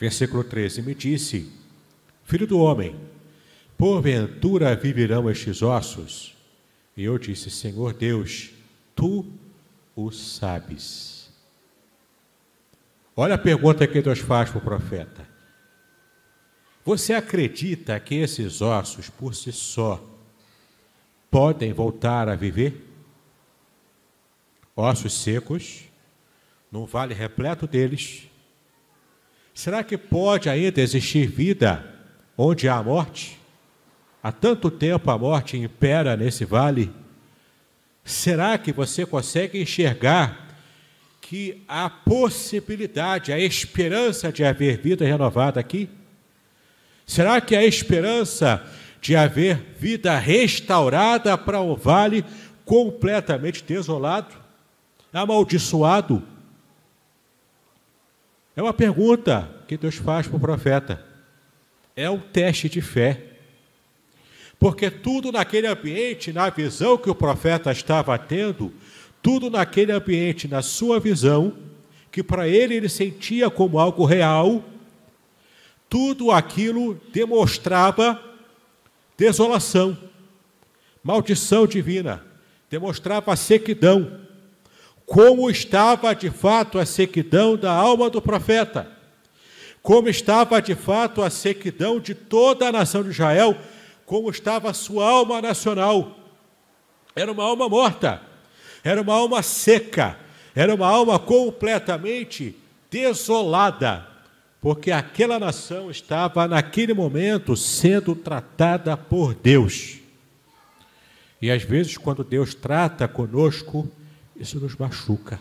Versículo 0.00 0.42
13: 0.42 0.80
Me 0.80 0.94
disse 0.94 1.52
Filho 2.24 2.46
do 2.46 2.58
homem, 2.58 2.96
porventura 3.76 4.74
viverão 4.74 5.28
estes 5.28 5.60
ossos? 5.60 6.34
E 6.96 7.04
eu 7.04 7.18
disse: 7.18 7.50
Senhor 7.50 7.92
Deus, 7.92 8.54
tu 8.94 9.26
o 9.94 10.10
sabes. 10.10 11.30
Olha 13.14 13.34
a 13.34 13.38
pergunta 13.38 13.86
que 13.86 14.00
Deus 14.00 14.20
faz 14.20 14.48
para 14.48 14.58
o 14.58 14.62
profeta. 14.62 15.35
Você 16.86 17.12
acredita 17.12 17.98
que 17.98 18.14
esses 18.14 18.62
ossos, 18.62 19.10
por 19.10 19.34
si 19.34 19.50
só, 19.50 20.00
podem 21.28 21.72
voltar 21.72 22.28
a 22.28 22.36
viver? 22.36 22.86
Ossos 24.76 25.12
secos, 25.12 25.80
num 26.70 26.86
vale 26.86 27.12
repleto 27.12 27.66
deles. 27.66 28.28
Será 29.52 29.82
que 29.82 29.98
pode 29.98 30.48
ainda 30.48 30.80
existir 30.80 31.26
vida 31.26 31.92
onde 32.38 32.68
há 32.68 32.80
morte, 32.80 33.36
há 34.22 34.30
tanto 34.30 34.70
tempo 34.70 35.10
a 35.10 35.18
morte 35.18 35.56
impera 35.56 36.16
nesse 36.16 36.44
vale, 36.44 36.92
será 38.04 38.56
que 38.56 38.70
você 38.70 39.04
consegue 39.04 39.60
enxergar 39.60 40.56
que 41.20 41.64
há 41.66 41.90
possibilidade, 41.90 43.32
a 43.32 43.40
esperança 43.40 44.30
de 44.30 44.44
haver 44.44 44.80
vida 44.80 45.04
renovada 45.04 45.58
aqui? 45.58 45.90
Será 47.06 47.40
que 47.40 47.54
há 47.54 47.64
esperança 47.64 48.62
de 49.00 49.14
haver 49.14 49.74
vida 49.78 50.18
restaurada 50.18 51.38
para 51.38 51.60
um 51.60 51.74
vale 51.74 52.24
completamente 52.64 53.62
desolado, 53.62 54.34
amaldiçoado? 55.12 56.22
É 58.56 58.62
uma 58.62 58.74
pergunta 58.74 59.48
que 59.68 59.76
Deus 59.76 59.94
faz 59.94 60.26
para 60.26 60.36
o 60.36 60.40
profeta 60.40 61.06
é 61.96 62.10
um 62.10 62.18
teste 62.18 62.68
de 62.68 62.82
fé. 62.82 63.22
Porque 64.58 64.90
tudo 64.90 65.32
naquele 65.32 65.66
ambiente, 65.66 66.32
na 66.32 66.50
visão 66.50 66.98
que 66.98 67.10
o 67.10 67.14
profeta 67.14 67.72
estava 67.72 68.18
tendo, 68.18 68.72
tudo 69.22 69.50
naquele 69.50 69.92
ambiente, 69.92 70.46
na 70.46 70.60
sua 70.60 71.00
visão, 71.00 71.54
que 72.12 72.22
para 72.22 72.46
ele 72.46 72.74
ele 72.74 72.88
sentia 72.88 73.50
como 73.50 73.78
algo 73.78 74.04
real, 74.04 74.62
tudo 75.88 76.30
aquilo 76.30 77.00
demonstrava 77.12 78.20
desolação, 79.16 79.96
maldição 81.02 81.66
divina, 81.66 82.24
demonstrava 82.68 83.34
sequidão. 83.36 84.20
Como 85.04 85.48
estava 85.48 86.14
de 86.14 86.30
fato 86.30 86.78
a 86.78 86.84
sequidão 86.84 87.56
da 87.56 87.72
alma 87.72 88.10
do 88.10 88.20
profeta 88.20 88.96
como 89.86 90.08
estava 90.08 90.60
de 90.60 90.74
fato 90.74 91.22
a 91.22 91.30
sequidão 91.30 92.00
de 92.00 92.12
toda 92.12 92.66
a 92.66 92.72
nação 92.72 93.04
de 93.04 93.10
Israel 93.10 93.56
como 94.04 94.28
estava 94.30 94.68
a 94.68 94.74
sua 94.74 95.08
alma 95.08 95.40
nacional. 95.40 96.16
Era 97.14 97.30
uma 97.30 97.44
alma 97.44 97.68
morta, 97.68 98.20
era 98.82 99.00
uma 99.00 99.14
alma 99.14 99.44
seca, 99.44 100.18
era 100.56 100.74
uma 100.74 100.88
alma 100.88 101.20
completamente 101.20 102.56
desolada, 102.90 104.04
porque 104.66 104.90
aquela 104.90 105.38
nação 105.38 105.92
estava 105.92 106.48
naquele 106.48 106.92
momento 106.92 107.56
sendo 107.56 108.16
tratada 108.16 108.96
por 108.96 109.32
Deus. 109.32 110.00
E 111.40 111.52
às 111.52 111.62
vezes, 111.62 111.96
quando 111.96 112.24
Deus 112.24 112.52
trata 112.52 113.06
conosco, 113.06 113.88
isso 114.34 114.58
nos 114.58 114.74
machuca, 114.74 115.38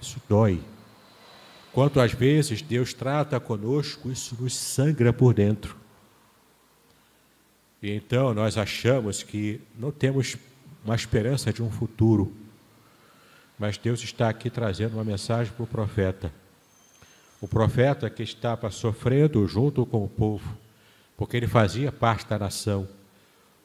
isso 0.00 0.20
dói. 0.28 0.60
Quanto 1.72 2.00
às 2.00 2.14
vezes 2.14 2.62
Deus 2.62 2.92
trata 2.92 3.38
conosco, 3.38 4.10
isso 4.10 4.36
nos 4.40 4.56
sangra 4.56 5.12
por 5.12 5.32
dentro. 5.32 5.76
E 7.80 7.92
então 7.92 8.34
nós 8.34 8.58
achamos 8.58 9.22
que 9.22 9.60
não 9.78 9.92
temos 9.92 10.36
uma 10.84 10.96
esperança 10.96 11.52
de 11.52 11.62
um 11.62 11.70
futuro. 11.70 12.34
Mas 13.56 13.78
Deus 13.78 14.02
está 14.02 14.28
aqui 14.28 14.50
trazendo 14.50 14.94
uma 14.94 15.04
mensagem 15.04 15.52
para 15.52 15.62
o 15.62 15.66
profeta. 15.68 16.32
O 17.40 17.46
profeta 17.46 18.08
que 18.08 18.22
estava 18.22 18.70
sofrendo 18.70 19.46
junto 19.46 19.84
com 19.84 20.04
o 20.04 20.08
povo, 20.08 20.56
porque 21.16 21.36
ele 21.36 21.46
fazia 21.46 21.92
parte 21.92 22.26
da 22.28 22.38
nação. 22.38 22.88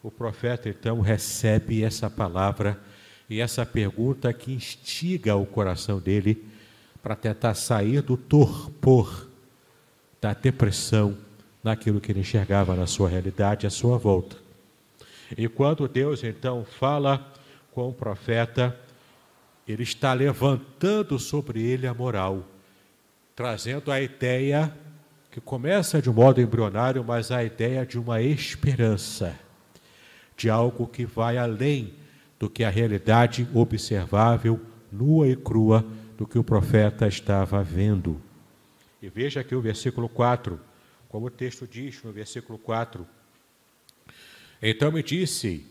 O 0.03 0.12
profeta 0.12 0.67
então 0.67 0.99
recebe 0.99 1.84
essa 1.84 2.10
palavra 2.10 2.79
e 3.29 3.39
essa 3.39 3.65
pergunta 3.65 4.34
que 4.34 4.51
instiga 4.51 5.36
o 5.36 5.45
coração 5.45 5.99
dele 5.99 6.45
para 7.01 7.15
tentar 7.15 7.53
sair 7.53 8.01
do 8.01 8.17
torpor, 8.17 9.27
da 10.19 10.34
depressão, 10.34 11.17
naquilo 11.63 12.01
que 12.01 12.12
ele 12.12 12.19
enxergava 12.19 12.75
na 12.75 12.86
sua 12.86 13.07
realidade, 13.07 13.65
à 13.65 13.69
sua 13.69 13.97
volta. 13.97 14.36
E 15.38 15.47
quando 15.47 15.88
Deus 15.88 16.23
então 16.23 16.65
fala 16.65 17.31
com 17.71 17.89
o 17.89 17.93
profeta, 17.93 18.77
ele 19.67 19.84
está 19.84 20.13
levantando 20.13 21.17
sobre 21.17 21.62
ele 21.62 21.88
a 21.88 21.93
moral, 21.93 22.43
trazendo 23.41 23.91
a 23.91 23.99
ideia 23.99 24.71
que 25.32 25.41
começa 25.41 25.99
de 25.99 26.08
um 26.12 26.13
modo 26.13 26.39
embrionário, 26.39 27.04
mas 27.04 27.32
a 27.32 27.43
ideia 27.43 27.84
de 27.84 27.97
uma 27.97 28.21
esperança, 28.21 29.36
de 30.38 30.47
algo 30.47 30.86
que 30.86 31.08
vai 31.08 31.39
além 31.39 31.91
do 32.38 32.47
que 32.47 32.63
a 32.63 32.69
realidade 32.69 33.47
observável, 33.51 34.62
nua 34.91 35.27
e 35.27 35.36
crua 35.36 35.84
do 36.15 36.27
que 36.27 36.38
o 36.38 36.43
profeta 36.43 37.08
estava 37.08 37.63
vendo. 37.63 38.21
E 39.01 39.10
veja 39.10 39.39
aqui 39.39 39.56
o 39.56 39.62
versículo 39.62 40.08
4, 40.08 40.62
como 41.10 41.25
o 41.25 41.32
texto 41.32 41.67
diz 41.67 42.04
no 42.04 42.12
versículo 42.12 42.60
4. 42.60 43.08
Então 44.62 44.91
me 44.91 45.01
disse: 45.01 45.65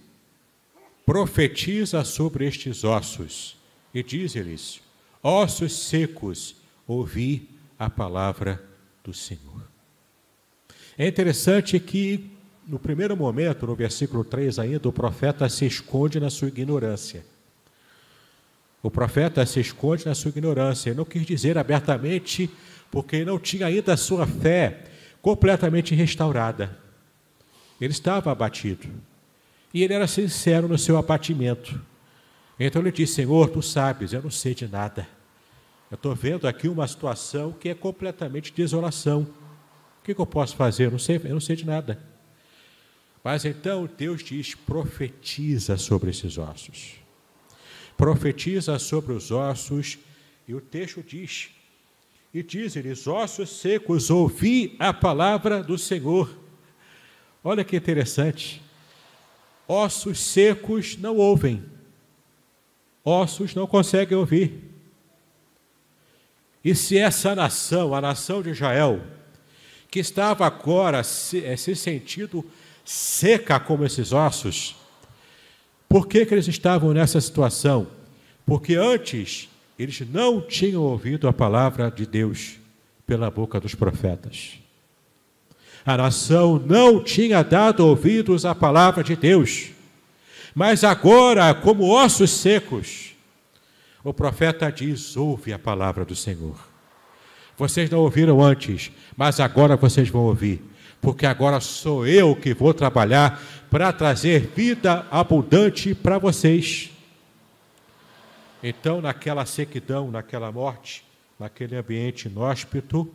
profetiza 1.07 2.03
sobre 2.03 2.49
estes 2.49 2.83
ossos, 2.83 3.57
e 3.95 4.03
diz-lhes: 4.03 4.83
ossos 5.23 5.87
secos, 5.87 6.57
ouvi 6.85 7.60
a 7.81 7.89
palavra 7.89 8.63
do 9.03 9.15
Senhor. 9.15 9.67
É 10.99 11.09
interessante 11.09 11.81
que, 11.81 12.31
no 12.69 12.79
primeiro 12.79 13.17
momento, 13.17 13.67
no 13.67 13.75
versículo 13.75 14.23
3 14.23 14.59
ainda, 14.59 14.87
o 14.87 14.93
profeta 14.93 15.49
se 15.49 15.65
esconde 15.65 16.21
na 16.21 16.29
sua 16.29 16.49
ignorância. 16.49 17.25
O 18.83 18.91
profeta 18.91 19.47
se 19.47 19.61
esconde 19.61 20.05
na 20.05 20.15
sua 20.15 20.29
ignorância. 20.29 20.91
Ele 20.91 20.99
não 20.99 21.07
quis 21.07 21.25
dizer 21.25 21.57
abertamente, 21.57 22.51
porque 22.91 23.25
não 23.25 23.39
tinha 23.39 23.67
ainda 23.67 23.95
a 23.95 23.97
sua 23.97 24.27
fé 24.27 24.85
completamente 25.23 25.95
restaurada. 25.95 26.79
Ele 27.81 27.93
estava 27.93 28.31
abatido. 28.31 28.89
E 29.73 29.83
ele 29.83 29.95
era 29.95 30.07
sincero 30.07 30.69
no 30.69 30.77
seu 30.77 30.99
abatimento. 30.99 31.81
Então 32.59 32.83
ele 32.83 32.93
disse: 32.93 33.15
Senhor, 33.15 33.49
tu 33.49 33.63
sabes, 33.63 34.13
eu 34.13 34.21
não 34.21 34.31
sei 34.31 34.55
de 34.55 34.69
nada. 34.69 35.09
Eu 35.91 35.97
estou 35.97 36.15
vendo 36.15 36.47
aqui 36.47 36.69
uma 36.69 36.87
situação 36.87 37.53
que 37.53 37.69
é 37.69 37.75
completamente 37.75 38.53
desolação. 38.53 39.23
O 40.01 40.05
que, 40.05 40.15
que 40.15 40.21
eu 40.21 40.27
posso 40.27 40.55
fazer? 40.57 40.87
Eu 40.87 40.93
não 40.93 40.99
sei, 40.99 41.21
eu 41.25 41.31
não 41.31 41.41
sei 41.41 41.57
de 41.57 41.67
nada. 41.67 41.99
Mas 43.25 43.45
então 43.45 43.89
Deus 43.99 44.23
diz: 44.23 44.55
profetiza 44.55 45.77
sobre 45.77 46.11
esses 46.11 46.39
ossos 46.39 47.01
profetiza 48.01 48.79
sobre 48.79 49.13
os 49.13 49.31
ossos, 49.31 49.99
e 50.49 50.55
o 50.55 50.61
texto 50.61 51.05
diz: 51.07 51.51
E 52.33 52.43
diz-lhes, 52.43 53.07
ossos 53.07 53.61
secos, 53.61 54.09
ouvi 54.09 54.75
a 54.79 54.91
palavra 54.91 55.63
do 55.63 55.77
Senhor. 55.77 56.35
Olha 57.45 57.63
que 57.63 57.77
interessante. 57.77 58.63
Ossos 59.69 60.19
secos 60.19 60.97
não 60.97 61.19
ouvem, 61.19 61.63
ossos 63.05 63.55
não 63.55 63.67
conseguem 63.67 64.17
ouvir. 64.17 64.70
E 66.65 66.75
se 66.75 66.99
essa 66.99 67.35
nação, 67.35 67.95
a 67.95 68.01
nação 68.01 68.43
de 68.43 68.51
Israel, 68.51 69.01
que 69.91 69.99
estava 69.99 70.47
agora 70.47 71.03
se, 71.03 71.45
eh, 71.45 71.57
se 71.57 71.75
sentindo 71.75 72.45
seca 72.85 73.59
como 73.59 73.85
esses 73.85 74.13
ossos, 74.13 74.77
por 75.89 76.07
que, 76.07 76.25
que 76.25 76.35
eles 76.35 76.47
estavam 76.47 76.93
nessa 76.93 77.21
situação? 77.21 77.89
Porque 78.47 78.75
antes 78.75 79.49
eles 79.79 80.01
não 80.09 80.41
tinham 80.41 80.83
ouvido 80.83 81.27
a 81.27 81.33
palavra 81.33 81.91
de 81.91 82.07
Deus 82.07 82.59
pela 83.07 83.31
boca 83.31 83.59
dos 83.59 83.75
profetas. 83.75 84.61
A 85.85 85.97
nação 85.97 86.63
não 86.65 87.03
tinha 87.03 87.43
dado 87.43 87.87
ouvidos 87.87 88.45
à 88.45 88.55
palavra 88.55 89.03
de 89.03 89.17
Deus. 89.17 89.71
Mas 90.55 90.85
agora, 90.85 91.55
como 91.55 91.89
ossos 91.89 92.31
secos, 92.31 93.10
o 94.03 94.13
profeta 94.15 94.71
diz: 94.71 95.17
ouve 95.17 95.53
a 95.53 95.59
palavra 95.59 96.05
do 96.05 96.15
Senhor. 96.15 96.57
Vocês 97.57 97.91
não 97.91 97.99
ouviram 97.99 98.43
antes, 98.43 98.91
mas 99.17 99.39
agora 99.39 99.77
vocês 99.77 100.09
vão 100.09 100.23
ouvir, 100.23 100.63
porque 101.01 101.27
agora 101.27 101.61
sou 101.61 102.07
eu 102.07 102.35
que 102.35 102.55
vou 102.55 102.73
trabalhar 102.73 103.41
para 103.71 103.93
trazer 103.93 104.51
vida 104.57 105.07
abundante 105.11 105.95
para 105.95 106.19
vocês. 106.19 106.91
Então, 108.63 109.01
naquela 109.01 109.45
sequidão, 109.47 110.11
naquela 110.11 110.51
morte, 110.51 111.05
naquele 111.39 111.77
ambiente 111.77 112.29
inóspito, 112.29 113.13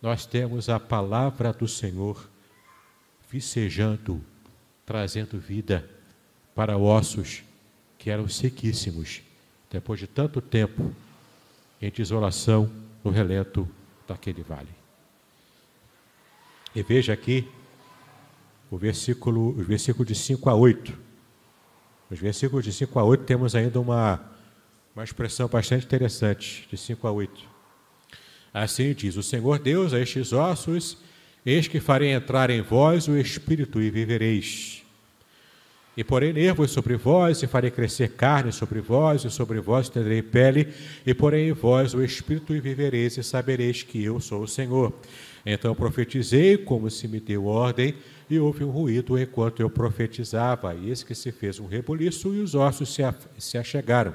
nós 0.00 0.26
temos 0.26 0.68
a 0.68 0.78
palavra 0.78 1.52
do 1.52 1.66
Senhor 1.66 2.28
vicejando, 3.30 4.22
trazendo 4.84 5.38
vida 5.38 5.88
para 6.54 6.76
ossos 6.76 7.42
que 7.98 8.10
eram 8.10 8.28
sequíssimos, 8.28 9.22
depois 9.74 9.98
de 9.98 10.06
tanto 10.06 10.40
tempo 10.40 10.94
em 11.82 11.90
desolação 11.90 12.70
no 13.02 13.10
relento 13.10 13.68
daquele 14.06 14.40
vale. 14.40 14.68
E 16.72 16.80
veja 16.80 17.12
aqui 17.12 17.48
o 18.70 18.76
versículo, 18.76 19.48
o 19.48 19.64
versículo 19.64 20.04
de 20.04 20.14
5 20.14 20.48
a 20.48 20.54
8. 20.54 20.96
Nos 22.08 22.20
versículos 22.20 22.64
de 22.64 22.72
5 22.72 22.96
a 23.00 23.02
8 23.02 23.24
temos 23.24 23.56
ainda 23.56 23.80
uma, 23.80 24.20
uma 24.94 25.02
expressão 25.02 25.48
bastante 25.48 25.84
interessante, 25.84 26.68
de 26.70 26.76
5 26.76 27.08
a 27.08 27.10
8. 27.10 27.42
Assim 28.52 28.94
diz: 28.94 29.16
O 29.16 29.24
Senhor 29.24 29.58
Deus 29.58 29.92
a 29.92 29.98
estes 29.98 30.32
ossos, 30.32 30.98
eis 31.44 31.66
que 31.66 31.80
farei 31.80 32.12
entrar 32.12 32.48
em 32.48 32.62
vós 32.62 33.08
o 33.08 33.16
espírito 33.16 33.82
e 33.82 33.90
vivereis. 33.90 34.83
E 35.96 36.02
porei 36.02 36.32
nervos 36.32 36.72
sobre 36.72 36.96
vós, 36.96 37.42
e 37.42 37.46
farei 37.46 37.70
crescer 37.70 38.10
carne 38.10 38.50
sobre 38.50 38.80
vós, 38.80 39.24
e 39.24 39.30
sobre 39.30 39.60
vós 39.60 39.88
terei 39.88 40.22
pele, 40.22 40.68
e 41.06 41.14
porei 41.14 41.48
em 41.48 41.52
vós 41.52 41.94
o 41.94 42.02
espírito 42.02 42.54
e 42.54 42.60
vivereis, 42.60 43.16
e 43.16 43.22
sabereis 43.22 43.84
que 43.84 44.02
eu 44.02 44.18
sou 44.18 44.42
o 44.42 44.48
Senhor. 44.48 44.92
Então 45.46 45.74
profetizei 45.74 46.56
como 46.56 46.90
se 46.90 47.06
me 47.06 47.20
deu 47.20 47.46
ordem, 47.46 47.94
e 48.28 48.38
houve 48.38 48.64
um 48.64 48.70
ruído 48.70 49.16
enquanto 49.16 49.60
eu 49.60 49.70
profetizava, 49.70 50.74
e 50.74 50.88
eis 50.88 51.04
que 51.04 51.14
se 51.14 51.30
fez 51.30 51.60
um 51.60 51.66
rebuliço 51.66 52.34
e 52.34 52.40
os 52.40 52.56
ossos 52.56 52.92
se, 52.92 53.02
se 53.38 53.56
achegaram, 53.56 54.14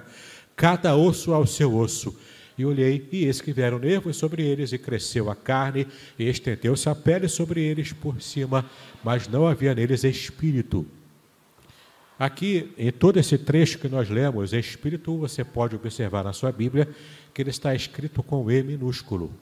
cada 0.57 0.97
osso 0.97 1.31
ao 1.33 1.47
seu 1.47 1.73
osso. 1.73 2.13
E 2.57 2.65
olhei, 2.65 3.07
e 3.09 3.23
eis 3.23 3.39
que 3.39 3.53
vieram 3.53 3.79
nervos 3.79 4.17
sobre 4.17 4.43
eles, 4.43 4.73
e 4.73 4.77
cresceu 4.77 5.29
a 5.29 5.35
carne, 5.35 5.87
e 6.17 6.27
estendeu-se 6.27 6.89
a 6.89 6.95
pele 6.95 7.29
sobre 7.29 7.61
eles 7.61 7.93
por 7.93 8.21
cima, 8.21 8.69
mas 9.01 9.29
não 9.29 9.47
havia 9.47 9.73
neles 9.73 10.03
espírito. 10.03 10.85
Aqui, 12.19 12.73
em 12.77 12.91
todo 12.91 13.17
esse 13.17 13.37
trecho 13.37 13.79
que 13.79 13.87
nós 13.87 14.09
lemos, 14.09 14.51
espírito, 14.51 15.17
você 15.17 15.41
pode 15.41 15.75
observar 15.75 16.25
na 16.25 16.33
sua 16.33 16.51
Bíblia 16.51 16.89
que 17.33 17.41
ele 17.41 17.49
está 17.49 17.73
escrito 17.73 18.21
com 18.21 18.51
E 18.51 18.61
minúsculo. 18.61 19.33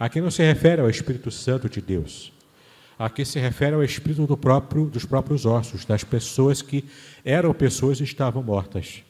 Aqui 0.00 0.18
não 0.18 0.30
se 0.30 0.42
refere 0.42 0.80
ao 0.80 0.88
Espírito 0.88 1.30
Santo 1.30 1.68
de 1.68 1.82
Deus. 1.82 2.32
Aqui 2.98 3.24
se 3.24 3.38
refere 3.38 3.74
ao 3.74 3.82
espírito 3.82 4.26
do 4.26 4.36
próprio, 4.36 4.86
dos 4.86 5.04
próprios 5.04 5.44
ossos, 5.44 5.84
das 5.84 6.04
pessoas 6.04 6.62
que 6.62 6.84
eram 7.24 7.52
pessoas 7.52 8.00
e 8.00 8.04
estavam 8.04 8.42
mortas. 8.42 9.02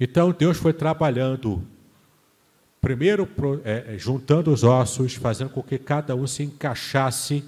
Então 0.00 0.32
Deus 0.32 0.56
foi 0.56 0.72
trabalhando, 0.72 1.62
primeiro 2.80 3.28
é, 3.64 3.94
é, 3.94 3.98
juntando 3.98 4.52
os 4.52 4.64
ossos, 4.64 5.14
fazendo 5.14 5.50
com 5.50 5.62
que 5.62 5.78
cada 5.78 6.16
um 6.16 6.26
se 6.26 6.42
encaixasse 6.42 7.44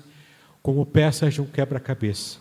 como 0.62 0.87
peças 0.87 1.34
de 1.34 1.42
um 1.42 1.46
quebra-cabeça, 1.46 2.38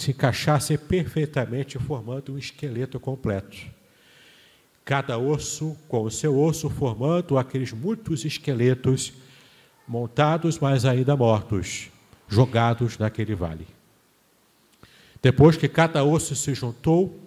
se 0.00 0.12
encaixassem 0.12 0.78
perfeitamente, 0.78 1.78
formando 1.78 2.32
um 2.32 2.38
esqueleto 2.38 2.98
completo. 2.98 3.58
Cada 4.82 5.18
osso 5.18 5.76
com 5.88 6.04
o 6.04 6.10
seu 6.10 6.38
osso, 6.40 6.70
formando 6.70 7.36
aqueles 7.36 7.70
muitos 7.72 8.24
esqueletos 8.24 9.12
montados, 9.86 10.58
mas 10.58 10.86
ainda 10.86 11.14
mortos, 11.14 11.90
jogados 12.26 12.96
naquele 12.96 13.34
vale. 13.34 13.68
Depois 15.20 15.58
que 15.58 15.68
cada 15.68 16.02
osso 16.02 16.34
se 16.34 16.54
juntou, 16.54 17.20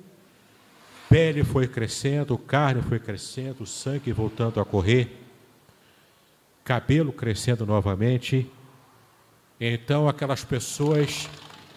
pele 1.08 1.44
foi 1.44 1.68
crescendo, 1.68 2.36
carne 2.40 2.82
foi 2.82 2.98
crescendo, 2.98 3.68
sangue 3.68 4.12
voltando 4.12 4.60
a 4.60 4.66
correr, 4.66 5.16
cabelo 6.64 7.14
crescendo 7.14 7.68
novamente, 7.68 8.50
então 9.60 10.10
aquelas 10.10 10.44
pessoas 10.44 11.30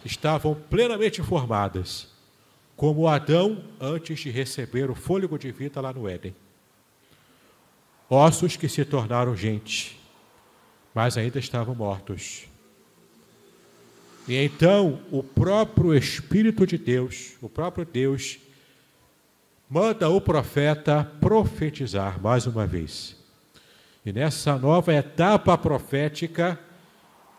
estavam 0.06 0.54
plenamente 0.54 1.20
formadas, 1.22 2.08
como 2.76 3.08
Adão 3.08 3.62
antes 3.80 4.20
de 4.20 4.30
receber 4.30 4.90
o 4.90 4.94
fôlego 4.94 5.38
de 5.38 5.50
vida 5.50 5.80
lá 5.80 5.92
no 5.92 6.08
Éden. 6.08 6.34
Ossos 8.08 8.56
que 8.56 8.68
se 8.68 8.84
tornaram 8.84 9.36
gente, 9.36 10.00
mas 10.94 11.18
ainda 11.18 11.38
estavam 11.38 11.74
mortos. 11.74 12.46
E 14.28 14.34
então 14.36 15.00
o 15.10 15.22
próprio 15.22 15.94
Espírito 15.94 16.66
de 16.66 16.78
Deus, 16.78 17.36
o 17.42 17.48
próprio 17.48 17.84
Deus, 17.84 18.38
manda 19.68 20.08
o 20.08 20.20
profeta 20.20 21.04
profetizar 21.20 22.20
mais 22.20 22.46
uma 22.46 22.66
vez. 22.66 23.16
E 24.04 24.12
nessa 24.12 24.56
nova 24.56 24.94
etapa 24.94 25.58
profética, 25.58 26.58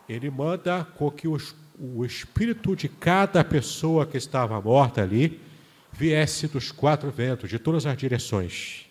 ele 0.08 0.30
manda 0.30 0.84
com 0.84 1.10
que 1.10 1.28
os, 1.28 1.54
o 1.80 2.04
espírito 2.04 2.74
de 2.74 2.88
cada 2.88 3.44
pessoa 3.44 4.06
que 4.06 4.16
estava 4.16 4.60
morta 4.60 5.02
ali 5.02 5.40
viesse 5.92 6.46
dos 6.46 6.70
quatro 6.70 7.10
ventos, 7.10 7.48
de 7.48 7.58
todas 7.58 7.86
as 7.86 7.96
direções. 7.96 8.86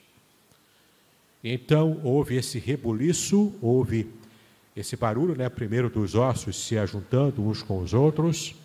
Então 1.43 1.99
houve 2.03 2.35
esse 2.35 2.59
rebuliço, 2.59 3.53
houve 3.61 4.09
esse 4.75 4.95
barulho, 4.95 5.35
né, 5.35 5.49
primeiro 5.49 5.89
dos 5.89 6.15
ossos 6.15 6.55
se 6.65 6.77
ajuntando 6.77 7.45
uns 7.45 7.63
com 7.63 7.79
os 7.79 7.93
outros, 7.93 8.55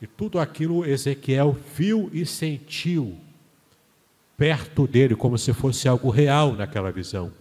e 0.00 0.06
tudo 0.06 0.38
aquilo 0.38 0.84
Ezequiel 0.84 1.56
viu 1.74 2.10
e 2.12 2.26
sentiu 2.26 3.16
perto 4.36 4.86
dele, 4.86 5.16
como 5.16 5.38
se 5.38 5.52
fosse 5.52 5.88
algo 5.88 6.10
real 6.10 6.52
naquela 6.52 6.92
visão. 6.92 7.32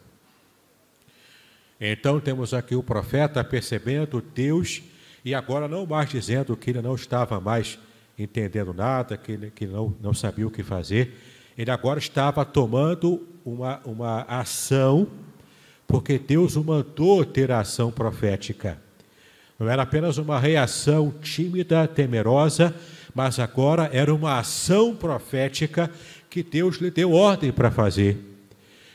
Então 1.79 2.21
temos 2.21 2.53
aqui 2.53 2.73
o 2.73 2.81
profeta 2.81 3.43
percebendo 3.43 4.23
Deus 4.33 4.81
e 5.25 5.33
agora 5.33 5.67
não 5.67 5.87
mais 5.87 6.07
dizendo 6.07 6.55
que 6.55 6.69
ele 6.69 6.83
não 6.83 6.93
estava 6.93 7.41
mais 7.41 7.79
entendendo 8.17 8.71
nada, 8.71 9.17
que 9.17 9.31
ele 9.31 9.49
que 9.49 9.65
não, 9.65 9.95
não 9.99 10.13
sabia 10.13 10.45
o 10.45 10.51
que 10.51 10.61
fazer. 10.61 11.15
Ele 11.57 11.71
agora 11.71 11.97
estava 11.97 12.45
tomando 12.45 13.27
uma, 13.43 13.81
uma 13.83 14.21
ação, 14.21 15.07
porque 15.87 16.19
Deus 16.19 16.55
o 16.55 16.63
mandou 16.63 17.25
ter 17.25 17.51
ação 17.51 17.91
profética. 17.91 18.79
Não 19.57 19.67
era 19.67 19.81
apenas 19.81 20.19
uma 20.19 20.39
reação 20.39 21.11
tímida, 21.21 21.87
temerosa, 21.87 22.75
mas 23.15 23.39
agora 23.39 23.89
era 23.91 24.13
uma 24.13 24.37
ação 24.37 24.95
profética 24.95 25.89
que 26.29 26.43
Deus 26.43 26.77
lhe 26.77 26.91
deu 26.91 27.13
ordem 27.13 27.51
para 27.51 27.71
fazer. 27.71 28.17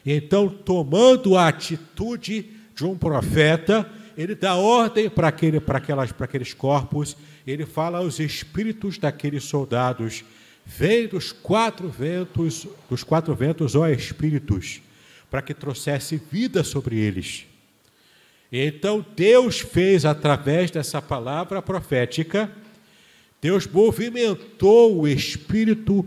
Então, 0.07 0.49
tomando 0.49 1.37
a 1.37 1.49
atitude 1.49 2.51
de 2.75 2.85
um 2.85 2.97
profeta, 2.97 3.90
ele 4.16 4.35
dá 4.35 4.55
ordem 4.55 5.09
para, 5.09 5.29
aquele, 5.29 5.61
para, 5.61 5.79
aquelas, 5.79 6.12
para 6.12 6.25
aqueles 6.25 6.55
corpos, 6.55 7.16
ele 7.46 7.66
fala 7.66 7.99
aos 7.99 8.18
espíritos 8.18 8.99
daqueles 8.99 9.44
soldados: 9.44 10.25
vem 10.64 11.07
dos 11.09 11.33
quatro 11.33 11.88
ventos, 11.88 12.66
dos 12.88 13.03
quatro 13.03 13.35
ventos, 13.35 13.75
ó 13.75 13.88
espíritos, 13.88 14.81
para 15.31 15.42
que 15.42 15.55
trouxesse 15.55 16.20
vida 16.31 16.62
sobre 16.62 16.96
eles. 16.96 17.46
Então 18.53 19.05
Deus 19.14 19.61
fez 19.61 20.05
através 20.05 20.70
dessa 20.70 21.01
palavra 21.01 21.62
profética, 21.62 22.51
Deus 23.40 23.66
movimentou 23.66 25.01
o 25.01 25.09
espírito 25.09 26.05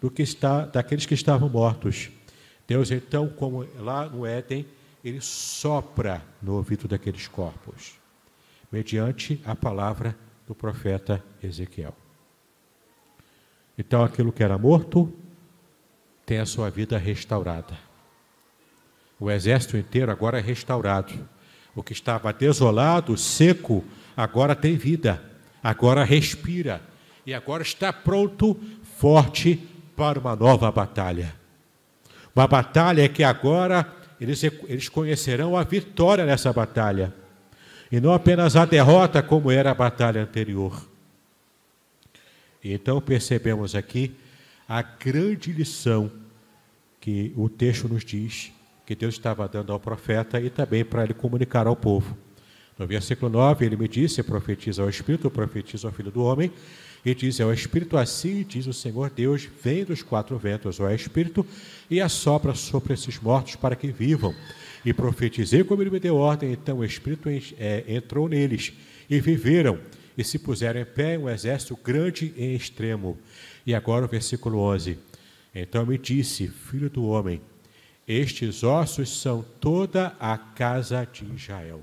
do 0.00 0.10
que 0.10 0.22
está, 0.22 0.66
daqueles 0.66 1.06
que 1.06 1.14
estavam 1.14 1.48
mortos. 1.48 2.10
Deus 2.68 2.90
então, 2.90 3.28
como 3.28 3.66
lá 3.78 4.08
no 4.08 4.26
Éden, 4.26 4.66
ele 5.08 5.20
sopra 5.20 6.20
no 6.42 6.54
ouvido 6.54 6.88
daqueles 6.88 7.28
corpos, 7.28 7.94
mediante 8.72 9.40
a 9.44 9.54
palavra 9.54 10.16
do 10.48 10.52
profeta 10.52 11.24
Ezequiel. 11.40 11.94
Então, 13.78 14.02
aquilo 14.02 14.32
que 14.32 14.42
era 14.42 14.58
morto 14.58 15.12
tem 16.24 16.40
a 16.40 16.46
sua 16.46 16.70
vida 16.70 16.98
restaurada. 16.98 17.78
O 19.20 19.30
exército 19.30 19.76
inteiro 19.76 20.10
agora 20.10 20.40
é 20.40 20.42
restaurado. 20.42 21.28
O 21.72 21.84
que 21.84 21.92
estava 21.92 22.32
desolado, 22.32 23.16
seco, 23.16 23.84
agora 24.16 24.56
tem 24.56 24.76
vida, 24.76 25.22
agora 25.62 26.02
respira 26.02 26.82
e 27.24 27.32
agora 27.32 27.62
está 27.62 27.92
pronto, 27.92 28.58
forte 28.98 29.54
para 29.94 30.18
uma 30.18 30.34
nova 30.34 30.68
batalha. 30.72 31.32
Uma 32.34 32.48
batalha 32.48 33.08
que 33.08 33.22
agora 33.22 33.94
eles, 34.20 34.42
eles 34.42 34.88
conhecerão 34.88 35.56
a 35.56 35.64
vitória 35.64 36.24
nessa 36.24 36.52
batalha, 36.52 37.12
e 37.90 38.00
não 38.00 38.12
apenas 38.12 38.56
a 38.56 38.64
derrota, 38.64 39.22
como 39.22 39.50
era 39.50 39.70
a 39.70 39.74
batalha 39.74 40.22
anterior. 40.22 40.88
Então 42.62 43.00
percebemos 43.00 43.74
aqui 43.74 44.14
a 44.68 44.82
grande 44.82 45.52
lição 45.52 46.10
que 47.00 47.32
o 47.36 47.48
texto 47.48 47.88
nos 47.88 48.04
diz 48.04 48.52
que 48.84 48.94
Deus 48.94 49.14
estava 49.14 49.46
dando 49.46 49.72
ao 49.72 49.78
profeta 49.78 50.40
e 50.40 50.50
também 50.50 50.84
para 50.84 51.04
ele 51.04 51.14
comunicar 51.14 51.66
ao 51.66 51.76
povo. 51.76 52.16
No 52.78 52.86
versículo 52.86 53.30
9, 53.30 53.64
ele 53.64 53.76
me 53.76 53.88
disse: 53.88 54.22
profetiza 54.22 54.82
ao 54.82 54.90
Espírito, 54.90 55.30
profetiza 55.30 55.88
ao 55.88 55.92
Filho 55.92 56.10
do 56.10 56.22
Homem, 56.22 56.52
e 57.06 57.14
diz: 57.14 57.38
É 57.38 57.46
o 57.46 57.52
Espírito 57.52 57.96
assim, 57.96 58.42
diz 58.42 58.66
o 58.66 58.72
Senhor 58.72 59.08
Deus, 59.10 59.48
vem 59.62 59.84
dos 59.84 60.02
quatro 60.02 60.36
ventos, 60.36 60.80
ó 60.80 60.90
Espírito, 60.90 61.46
e 61.88 62.00
assopra 62.00 62.52
sobre 62.52 62.94
esses 62.94 63.20
mortos 63.20 63.54
para 63.54 63.76
que 63.76 63.92
vivam. 63.92 64.34
E 64.84 64.92
profetizei 64.92 65.62
como 65.62 65.82
ele 65.82 65.90
me 65.90 66.00
deu 66.00 66.16
ordem, 66.16 66.52
então 66.52 66.78
o 66.78 66.84
Espírito 66.84 67.28
é, 67.28 67.84
entrou 67.86 68.28
neles, 68.28 68.72
e 69.08 69.20
viveram, 69.20 69.78
e 70.18 70.24
se 70.24 70.36
puseram 70.36 70.80
em 70.80 70.84
pé 70.84 71.16
um 71.16 71.28
exército 71.28 71.78
grande 71.82 72.34
e 72.36 72.56
extremo. 72.56 73.16
E 73.64 73.72
agora 73.72 74.04
o 74.04 74.08
versículo 74.08 74.58
11: 74.58 74.98
Então 75.54 75.86
me 75.86 75.96
disse, 75.96 76.48
filho 76.48 76.90
do 76.90 77.06
homem, 77.06 77.40
estes 78.06 78.64
ossos 78.64 79.20
são 79.20 79.44
toda 79.60 80.16
a 80.18 80.36
casa 80.36 81.06
de 81.12 81.24
Israel. 81.32 81.80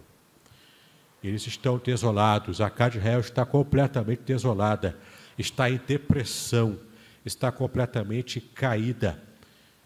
Eles 1.23 1.47
estão 1.47 1.77
desolados, 1.77 2.59
a 2.59 2.69
casa 2.69 2.91
de 2.91 2.97
Israel 2.97 3.21
está 3.21 3.45
completamente 3.45 4.23
desolada 4.25 4.97
está 5.37 5.69
em 5.69 5.79
depressão, 5.87 6.77
está 7.25 7.51
completamente 7.51 8.39
caída, 8.39 9.21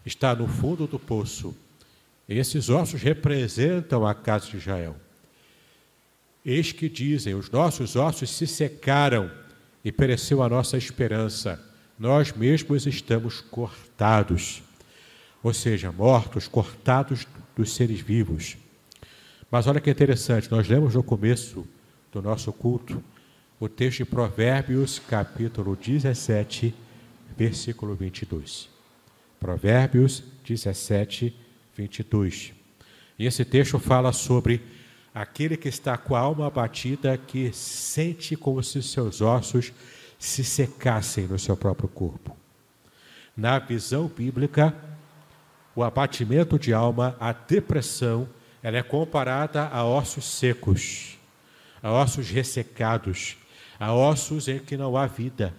está 0.04 0.34
no 0.34 0.46
fundo 0.46 0.86
do 0.86 0.98
poço. 0.98 1.56
Esses 2.28 2.68
ossos 2.68 3.00
representam 3.00 4.06
a 4.06 4.14
casa 4.14 4.48
de 4.48 4.56
Israel. 4.58 4.96
Eis 6.44 6.72
que 6.72 6.88
dizem: 6.88 7.34
os 7.34 7.50
nossos 7.50 7.96
ossos 7.96 8.30
se 8.30 8.46
secaram 8.46 9.30
e 9.84 9.90
pereceu 9.90 10.42
a 10.42 10.48
nossa 10.48 10.76
esperança. 10.76 11.62
Nós 11.98 12.32
mesmos 12.32 12.86
estamos 12.86 13.40
cortados, 13.40 14.62
ou 15.42 15.52
seja, 15.52 15.90
mortos, 15.90 16.46
cortados 16.46 17.26
dos 17.56 17.74
seres 17.74 18.00
vivos. 18.00 18.56
Mas 19.50 19.66
olha 19.66 19.80
que 19.80 19.90
interessante, 19.90 20.50
nós 20.50 20.68
lemos 20.68 20.94
no 20.94 21.02
começo 21.02 21.66
do 22.12 22.22
nosso 22.22 22.52
culto 22.52 23.02
o 23.60 23.68
texto 23.68 23.98
de 23.98 24.04
Provérbios, 24.04 25.00
capítulo 25.00 25.74
17, 25.74 26.72
versículo 27.36 27.94
22. 27.94 28.68
Provérbios 29.40 30.22
17, 30.44 31.34
22. 31.76 32.52
E 33.18 33.26
esse 33.26 33.44
texto 33.44 33.80
fala 33.80 34.12
sobre 34.12 34.62
aquele 35.12 35.56
que 35.56 35.68
está 35.68 35.96
com 35.96 36.14
a 36.14 36.20
alma 36.20 36.46
abatida, 36.46 37.18
que 37.18 37.52
sente 37.52 38.36
como 38.36 38.62
se 38.62 38.80
seus 38.80 39.20
ossos 39.20 39.72
se 40.18 40.44
secassem 40.44 41.26
no 41.26 41.38
seu 41.38 41.56
próprio 41.56 41.88
corpo. 41.88 42.36
Na 43.36 43.58
visão 43.58 44.06
bíblica, 44.06 44.74
o 45.74 45.82
abatimento 45.82 46.58
de 46.58 46.72
alma, 46.72 47.16
a 47.18 47.32
depressão, 47.32 48.28
ela 48.62 48.78
é 48.78 48.82
comparada 48.82 49.66
a 49.66 49.84
ossos 49.84 50.24
secos, 50.24 51.18
a 51.82 51.92
ossos 51.92 52.28
ressecados, 52.30 53.36
Há 53.78 53.92
ossos 53.92 54.48
em 54.48 54.58
que 54.58 54.76
não 54.76 54.96
há 54.96 55.06
vida. 55.06 55.54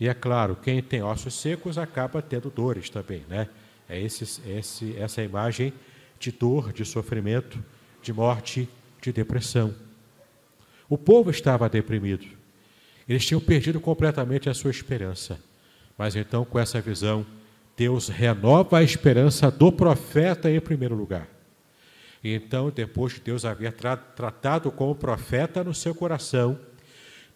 E 0.00 0.08
é 0.08 0.14
claro, 0.14 0.56
quem 0.56 0.82
tem 0.82 1.02
ossos 1.02 1.34
secos 1.34 1.76
acaba 1.76 2.22
tendo 2.22 2.50
dores 2.50 2.88
também, 2.88 3.24
né? 3.28 3.48
É 3.88 4.00
esse, 4.00 4.40
esse, 4.48 4.96
essa 4.96 5.22
imagem 5.22 5.72
de 6.18 6.30
dor, 6.30 6.72
de 6.72 6.84
sofrimento, 6.84 7.62
de 8.02 8.12
morte, 8.12 8.68
de 9.00 9.12
depressão. 9.12 9.74
O 10.88 10.96
povo 10.96 11.30
estava 11.30 11.68
deprimido. 11.68 12.26
Eles 13.08 13.26
tinham 13.26 13.40
perdido 13.40 13.80
completamente 13.80 14.48
a 14.48 14.54
sua 14.54 14.70
esperança. 14.70 15.40
Mas 15.96 16.14
então, 16.14 16.44
com 16.44 16.58
essa 16.58 16.80
visão, 16.80 17.26
Deus 17.76 18.08
renova 18.08 18.78
a 18.78 18.82
esperança 18.82 19.50
do 19.50 19.72
profeta 19.72 20.50
em 20.50 20.60
primeiro 20.60 20.94
lugar. 20.94 21.28
E 22.22 22.34
então, 22.34 22.70
depois 22.70 23.14
de 23.14 23.20
Deus 23.20 23.44
haver 23.44 23.72
tra 23.72 23.96
tratado 23.96 24.70
com 24.70 24.90
o 24.90 24.94
profeta 24.94 25.62
no 25.62 25.72
seu 25.72 25.94
coração, 25.94 26.58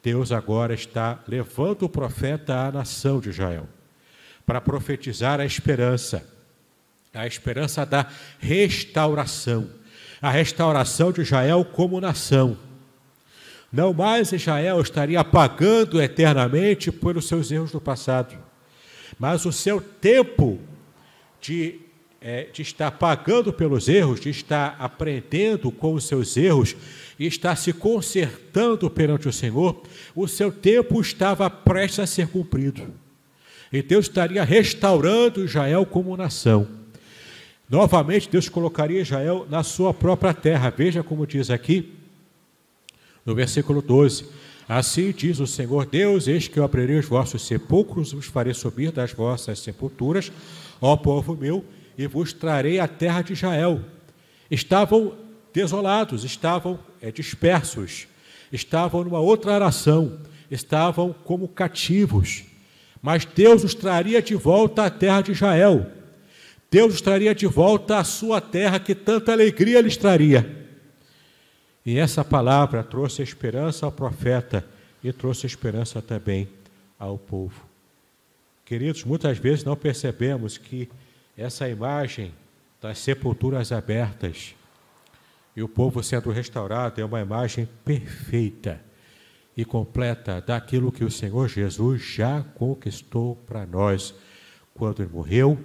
Deus 0.02 0.32
agora 0.32 0.74
está 0.74 1.20
levando 1.28 1.84
o 1.84 1.88
profeta 1.88 2.66
à 2.66 2.72
nação 2.72 3.20
de 3.20 3.30
Israel 3.30 3.68
para 4.44 4.60
profetizar 4.60 5.40
a 5.40 5.44
esperança, 5.44 6.28
a 7.14 7.26
esperança 7.26 7.86
da 7.86 8.08
restauração, 8.40 9.70
a 10.20 10.30
restauração 10.30 11.12
de 11.12 11.20
Israel 11.20 11.64
como 11.64 12.00
nação. 12.00 12.58
Não 13.72 13.94
mais 13.94 14.32
Israel 14.32 14.80
estaria 14.80 15.22
pagando 15.22 16.02
eternamente 16.02 16.90
pelos 16.90 17.28
seus 17.28 17.50
erros 17.50 17.70
do 17.70 17.80
passado, 17.80 18.36
mas 19.18 19.46
o 19.46 19.52
seu 19.52 19.80
tempo 19.80 20.58
de 21.40 21.80
é, 22.22 22.48
de 22.52 22.62
estar 22.62 22.90
pagando 22.92 23.52
pelos 23.52 23.88
erros, 23.88 24.20
de 24.20 24.30
estar 24.30 24.76
aprendendo 24.78 25.70
com 25.70 25.94
os 25.94 26.04
seus 26.04 26.36
erros 26.36 26.76
e 27.18 27.26
estar 27.26 27.56
se 27.56 27.72
consertando 27.72 28.88
perante 28.88 29.28
o 29.28 29.32
Senhor, 29.32 29.82
o 30.14 30.28
seu 30.28 30.52
tempo 30.52 31.00
estava 31.00 31.50
prestes 31.50 31.98
a 31.98 32.06
ser 32.06 32.28
cumprido. 32.28 32.86
E 33.72 33.82
Deus 33.82 34.06
estaria 34.06 34.44
restaurando 34.44 35.44
Israel 35.44 35.84
como 35.84 36.16
nação. 36.16 36.68
Novamente, 37.68 38.28
Deus 38.28 38.48
colocaria 38.48 39.00
Israel 39.00 39.46
na 39.48 39.62
sua 39.62 39.94
própria 39.94 40.34
terra. 40.34 40.70
Veja 40.70 41.02
como 41.02 41.26
diz 41.26 41.50
aqui 41.50 41.92
no 43.24 43.34
versículo 43.34 43.80
12: 43.80 44.26
Assim 44.68 45.10
diz 45.10 45.40
o 45.40 45.46
Senhor 45.46 45.86
Deus: 45.86 46.28
Eis 46.28 46.48
que 46.48 46.58
eu 46.58 46.64
abrirei 46.64 46.98
os 46.98 47.06
vossos 47.06 47.46
sepulcros, 47.46 48.12
vos 48.12 48.26
farei 48.26 48.52
subir 48.52 48.92
das 48.92 49.12
vossas 49.12 49.58
sepulturas, 49.58 50.30
ó 50.80 50.96
povo 50.96 51.34
meu, 51.34 51.64
e 51.96 52.06
vos 52.06 52.32
trarei 52.32 52.78
a 52.78 52.88
terra 52.88 53.22
de 53.22 53.32
Israel. 53.32 53.80
Estavam 54.50 55.14
desolados, 55.52 56.24
estavam 56.24 56.78
é, 57.00 57.10
dispersos, 57.10 58.06
estavam 58.52 59.04
numa 59.04 59.20
outra 59.20 59.58
nação, 59.58 60.18
estavam 60.50 61.14
como 61.24 61.48
cativos. 61.48 62.44
Mas 63.00 63.24
Deus 63.24 63.64
os 63.64 63.74
traria 63.74 64.22
de 64.22 64.34
volta 64.34 64.84
à 64.84 64.90
terra 64.90 65.22
de 65.22 65.32
Israel. 65.32 65.90
Deus 66.70 66.94
os 66.94 67.00
traria 67.00 67.34
de 67.34 67.46
volta 67.46 67.98
à 67.98 68.04
sua 68.04 68.40
terra 68.40 68.78
que 68.78 68.94
tanta 68.94 69.32
alegria 69.32 69.80
lhes 69.80 69.96
traria. 69.96 70.62
E 71.84 71.98
essa 71.98 72.24
palavra 72.24 72.82
trouxe 72.82 73.22
esperança 73.22 73.84
ao 73.84 73.92
profeta 73.92 74.64
e 75.02 75.12
trouxe 75.12 75.46
esperança 75.46 76.00
também 76.00 76.48
ao 76.98 77.18
povo. 77.18 77.66
Queridos, 78.64 79.04
muitas 79.04 79.36
vezes 79.36 79.64
não 79.64 79.76
percebemos 79.76 80.56
que 80.56 80.88
essa 81.36 81.68
imagem 81.68 82.34
das 82.80 82.98
sepulturas 82.98 83.72
abertas 83.72 84.54
e 85.54 85.62
o 85.62 85.68
povo 85.68 86.02
sendo 86.02 86.30
restaurado 86.30 87.00
é 87.00 87.04
uma 87.04 87.20
imagem 87.20 87.68
perfeita 87.84 88.80
e 89.56 89.64
completa 89.64 90.40
daquilo 90.40 90.90
que 90.90 91.04
o 91.04 91.10
Senhor 91.10 91.48
Jesus 91.48 92.02
já 92.02 92.42
conquistou 92.54 93.36
para 93.46 93.66
nós 93.66 94.14
quando 94.74 95.02
ele 95.02 95.12
morreu, 95.12 95.58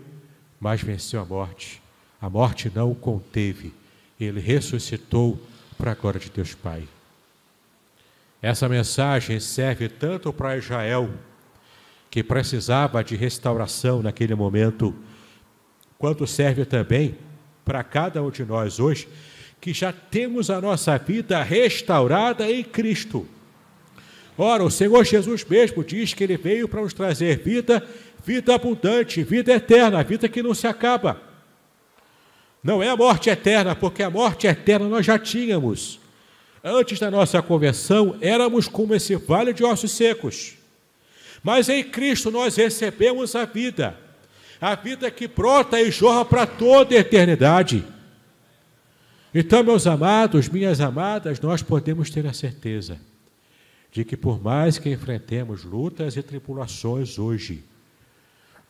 mas 0.60 0.82
venceu 0.82 1.22
a 1.22 1.26
morte. 1.26 1.82
A 2.22 2.30
morte 2.30 2.70
não 2.74 2.92
o 2.92 2.96
conteve, 2.96 3.74
ele 4.20 4.42
ressuscitou 4.42 5.40
para 5.78 5.92
a 5.92 5.96
glória 5.96 6.20
de 6.20 6.30
Deus 6.30 6.54
Pai. 6.54 6.88
Essa 8.42 8.68
mensagem 8.68 9.40
serve 9.40 9.88
tanto 9.88 10.34
para 10.34 10.58
Israel, 10.58 11.10
que 12.10 12.24
precisava 12.24 13.04
de 13.04 13.16
restauração 13.16 14.02
naquele 14.02 14.36
momento, 14.36 14.94
quanto 15.98 16.28
serve 16.28 16.66
também 16.66 17.16
para 17.66 17.84
cada 17.84 18.22
um 18.24 18.30
de 18.30 18.46
nós 18.46 18.80
hoje, 18.80 19.08
que 19.60 19.74
já 19.74 19.92
temos 19.92 20.50
a 20.50 20.62
nossa 20.62 20.98
vida 20.98 21.42
restaurada 21.44 22.50
em 22.50 22.64
Cristo. 22.64 23.28
Ora, 24.38 24.64
o 24.64 24.70
Senhor 24.70 25.04
Jesus 25.04 25.44
mesmo 25.44 25.84
diz 25.84 26.14
que 26.14 26.24
ele 26.24 26.38
veio 26.38 26.68
para 26.68 26.82
nos 26.82 26.94
trazer 26.94 27.40
vida, 27.40 27.86
vida 28.24 28.54
abundante, 28.54 29.24
vida 29.24 29.52
eterna, 29.52 30.04
vida 30.04 30.30
que 30.30 30.44
não 30.44 30.54
se 30.54 30.68
acaba. 30.68 31.20
Não 32.64 32.84
é 32.84 32.90
a 32.90 32.96
morte 32.96 33.30
eterna, 33.30 33.76
porque 33.76 34.04
a 34.04 34.10
morte 34.10 34.46
eterna 34.46 34.88
nós 34.88 35.06
já 35.06 35.18
tínhamos. 35.18 36.00
Antes 36.64 37.00
da 37.00 37.10
nossa 37.10 37.42
conversão, 37.42 38.18
éramos 38.22 38.68
como 38.68 38.94
esse 38.94 39.16
vale 39.16 39.54
de 39.54 39.64
ossos 39.64 39.92
secos. 39.92 40.54
Mas 41.42 41.70
em 41.70 41.84
Cristo 41.84 42.30
nós 42.30 42.56
recebemos 42.56 43.36
a 43.36 43.46
vida 43.46 43.98
a 44.60 44.76
vida 44.76 45.10
que 45.12 45.28
brota 45.28 45.80
e 45.82 45.92
jorra 45.92 46.26
para 46.26 46.48
toda 46.48 46.96
a 46.96 47.00
eternidade. 47.00 47.86
Então, 49.34 49.64
meus 49.64 49.86
amados, 49.86 50.50
minhas 50.50 50.82
amadas, 50.82 51.40
nós 51.40 51.62
podemos 51.62 52.10
ter 52.10 52.26
a 52.26 52.34
certeza 52.34 53.00
de 53.92 54.04
que, 54.04 54.18
por 54.18 54.42
mais 54.42 54.78
que 54.78 54.92
enfrentemos 54.92 55.64
lutas 55.64 56.16
e 56.18 56.24
tribulações 56.24 57.20
hoje, 57.20 57.64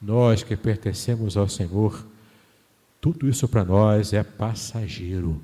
nós 0.02 0.44
que 0.44 0.56
pertencemos 0.56 1.38
ao 1.38 1.48
Senhor, 1.48 2.06
tudo 3.00 3.28
isso 3.28 3.48
para 3.48 3.64
nós 3.64 4.14
é 4.14 4.24
passageiro. 4.24 5.42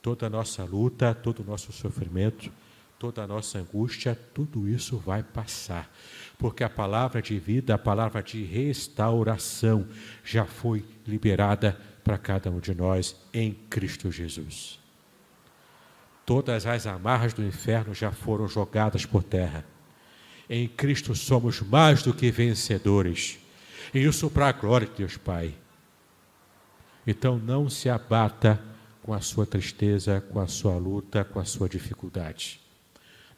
Toda 0.00 0.26
a 0.26 0.30
nossa 0.30 0.64
luta, 0.64 1.14
todo 1.14 1.40
o 1.40 1.44
nosso 1.44 1.72
sofrimento, 1.72 2.50
toda 2.98 3.22
a 3.22 3.26
nossa 3.26 3.58
angústia, 3.58 4.18
tudo 4.32 4.68
isso 4.68 4.96
vai 4.96 5.22
passar 5.22 5.90
porque 6.38 6.62
a 6.62 6.68
palavra 6.68 7.22
de 7.22 7.38
vida, 7.38 7.74
a 7.74 7.78
palavra 7.78 8.22
de 8.22 8.44
restauração 8.44 9.86
já 10.22 10.44
foi 10.44 10.84
liberada 11.06 11.78
para 12.04 12.18
cada 12.18 12.50
um 12.50 12.60
de 12.60 12.74
nós 12.74 13.16
em 13.32 13.54
Cristo 13.70 14.10
Jesus. 14.10 14.78
Todas 16.24 16.66
as 16.66 16.86
amarras 16.86 17.32
do 17.32 17.44
inferno 17.44 17.94
já 17.94 18.10
foram 18.10 18.46
jogadas 18.48 19.06
por 19.06 19.22
terra. 19.22 19.64
Em 20.48 20.68
Cristo 20.68 21.14
somos 21.14 21.60
mais 21.60 22.02
do 22.02 22.12
que 22.12 22.30
vencedores. 22.30 23.38
E 23.94 24.00
isso 24.00 24.28
para 24.30 24.48
a 24.48 24.52
glória 24.52 24.86
de 24.86 24.94
Deus 24.94 25.16
Pai. 25.16 25.54
Então 27.06 27.38
não 27.38 27.70
se 27.70 27.88
abata 27.88 28.60
com 29.02 29.14
a 29.14 29.20
sua 29.20 29.46
tristeza, 29.46 30.20
com 30.20 30.40
a 30.40 30.48
sua 30.48 30.76
luta, 30.76 31.24
com 31.24 31.38
a 31.38 31.44
sua 31.44 31.68
dificuldade. 31.68 32.60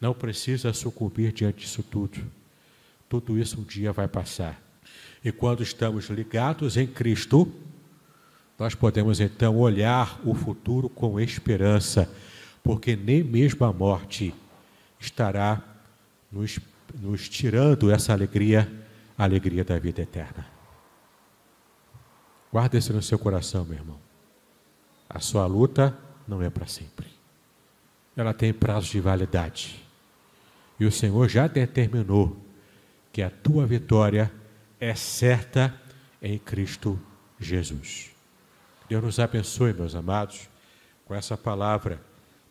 Não 0.00 0.14
precisa 0.14 0.72
sucumbir 0.72 1.32
diante 1.32 1.60
disso 1.60 1.82
tudo 1.82 2.37
tudo 3.08 3.38
isso 3.38 3.60
um 3.60 3.64
dia 3.64 3.92
vai 3.92 4.06
passar. 4.06 4.60
E 5.24 5.32
quando 5.32 5.62
estamos 5.62 6.06
ligados 6.06 6.76
em 6.76 6.86
Cristo, 6.86 7.50
nós 8.58 8.74
podemos 8.74 9.20
então 9.20 9.56
olhar 9.56 10.20
o 10.24 10.34
futuro 10.34 10.88
com 10.88 11.18
esperança, 11.18 12.10
porque 12.62 12.96
nem 12.96 13.22
mesmo 13.22 13.64
a 13.64 13.72
morte 13.72 14.34
estará 14.98 15.62
nos, 16.30 16.58
nos 17.00 17.28
tirando 17.28 17.90
essa 17.90 18.12
alegria, 18.12 18.70
a 19.16 19.24
alegria 19.24 19.64
da 19.64 19.78
vida 19.78 20.02
eterna. 20.02 20.46
Guarde 22.52 22.78
isso 22.78 22.92
no 22.92 23.02
seu 23.02 23.18
coração, 23.18 23.64
meu 23.64 23.78
irmão. 23.78 23.98
A 25.08 25.20
sua 25.20 25.46
luta 25.46 25.96
não 26.26 26.42
é 26.42 26.50
para 26.50 26.66
sempre. 26.66 27.06
Ela 28.16 28.34
tem 28.34 28.52
prazo 28.52 28.90
de 28.90 29.00
validade. 29.00 29.82
E 30.80 30.84
o 30.84 30.92
Senhor 30.92 31.28
já 31.28 31.46
determinou 31.46 32.36
que 33.18 33.22
a 33.24 33.30
tua 33.30 33.66
vitória 33.66 34.30
é 34.78 34.94
certa 34.94 35.74
em 36.22 36.38
Cristo 36.38 36.96
Jesus. 37.36 38.10
Deus 38.88 39.02
nos 39.02 39.18
abençoe, 39.18 39.72
meus 39.72 39.96
amados, 39.96 40.48
com 41.04 41.16
essa 41.16 41.36
palavra, 41.36 42.00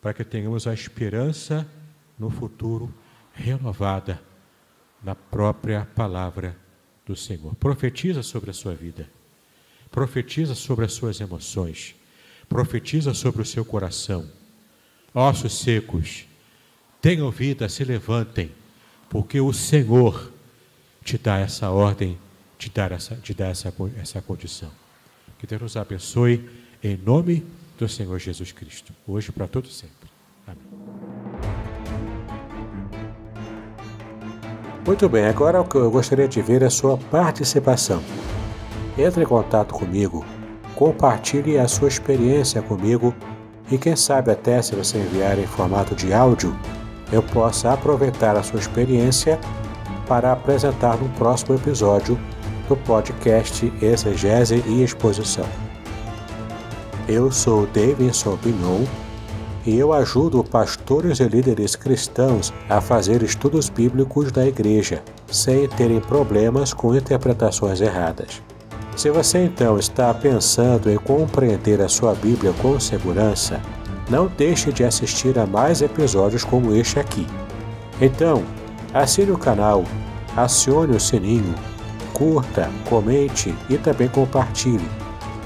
para 0.01 0.13
que 0.13 0.25
tenhamos 0.25 0.67
a 0.67 0.73
esperança 0.73 1.65
no 2.19 2.29
futuro 2.29 2.93
renovada 3.31 4.21
na 5.01 5.15
própria 5.15 5.87
palavra 5.95 6.53
do 7.05 7.15
Senhor. 7.15 7.55
Profetiza 7.55 8.21
sobre 8.21 8.49
a 8.49 8.53
sua 8.53 8.75
vida, 8.75 9.09
profetiza 9.89 10.53
sobre 10.53 10.83
as 10.83 10.91
suas 10.91 11.21
emoções, 11.21 11.95
profetiza 12.49 13.13
sobre 13.13 13.41
o 13.41 13.45
seu 13.45 13.63
coração. 13.63 14.29
Ossos 15.13 15.61
secos, 15.61 16.25
tenham 17.01 17.31
vida, 17.31 17.69
se 17.69 17.85
levantem, 17.85 18.51
porque 19.09 19.39
o 19.39 19.53
Senhor 19.53 20.35
te 21.07 21.17
dá 21.17 21.39
essa 21.39 21.69
ordem, 21.69 22.17
te 22.59 22.69
dar 22.69 22.91
essa, 22.91 23.15
te 23.15 23.33
dar 23.33 23.47
essa, 23.47 23.73
essa 23.97 24.21
condição. 24.21 24.69
Que 25.39 25.47
Deus 25.47 25.61
nos 25.61 25.77
abençoe 25.77 26.49
em 26.83 26.97
nome 26.97 27.45
do 27.79 27.87
Senhor 27.87 28.19
Jesus 28.19 28.51
Cristo, 28.51 28.91
hoje 29.07 29.31
para 29.31 29.47
todo 29.47 29.69
sempre. 29.69 30.09
Amém. 30.45 30.61
Muito 34.85 35.07
bem, 35.07 35.25
agora 35.27 35.61
o 35.61 35.65
que 35.65 35.77
eu 35.77 35.89
gostaria 35.89 36.27
de 36.27 36.41
ver 36.41 36.61
é 36.61 36.65
a 36.65 36.69
sua 36.69 36.97
participação. 36.97 38.03
Entre 38.97 39.23
em 39.23 39.25
contato 39.25 39.73
comigo, 39.73 40.25
compartilhe 40.75 41.57
a 41.57 41.69
sua 41.69 41.87
experiência 41.87 42.61
comigo 42.61 43.15
E 43.69 43.77
quem 43.77 43.97
sabe 43.97 44.31
até 44.31 44.61
se 44.61 44.75
você 44.75 44.97
enviar 44.97 45.37
em 45.37 45.45
formato 45.45 45.93
de 45.93 46.13
áudio, 46.13 46.57
eu 47.11 47.21
possa 47.21 47.73
aproveitar 47.73 48.37
a 48.37 48.43
sua 48.43 48.59
experiência 48.59 49.37
para 50.07 50.31
apresentar 50.31 50.97
no 50.97 51.09
próximo 51.09 51.55
episódio 51.55 52.17
do 52.67 52.75
podcast 52.75 53.71
Exegese 53.81 54.63
e 54.67 54.83
Exposição. 54.83 55.45
Eu 57.07 57.31
sou 57.31 57.65
Davidson 57.67 58.37
Pignon 58.37 58.83
e 59.65 59.77
eu 59.77 59.93
ajudo 59.93 60.43
pastores 60.43 61.19
e 61.19 61.23
líderes 61.25 61.75
cristãos 61.75 62.53
a 62.69 62.79
fazer 62.79 63.21
estudos 63.21 63.69
bíblicos 63.69 64.31
da 64.31 64.45
igreja, 64.45 65.03
sem 65.27 65.67
terem 65.67 65.99
problemas 65.99 66.73
com 66.73 66.95
interpretações 66.95 67.81
erradas. 67.81 68.41
Se 68.95 69.11
você 69.11 69.45
então 69.45 69.77
está 69.77 70.13
pensando 70.13 70.89
em 70.89 70.97
compreender 70.97 71.81
a 71.81 71.87
sua 71.87 72.15
Bíblia 72.15 72.53
com 72.61 72.79
segurança, 72.79 73.61
não 74.09 74.27
deixe 74.27 74.71
de 74.71 74.83
assistir 74.83 75.37
a 75.37 75.45
mais 75.45 75.81
episódios 75.81 76.43
como 76.43 76.73
este 76.73 76.99
aqui. 76.99 77.27
Então, 78.01 78.43
assine 78.93 79.31
o 79.31 79.37
canal, 79.37 79.83
acione 80.35 80.95
o 80.95 80.99
sininho, 80.99 81.55
curta, 82.13 82.69
comente 82.89 83.53
e 83.69 83.77
também 83.77 84.07
compartilhe. 84.07 84.87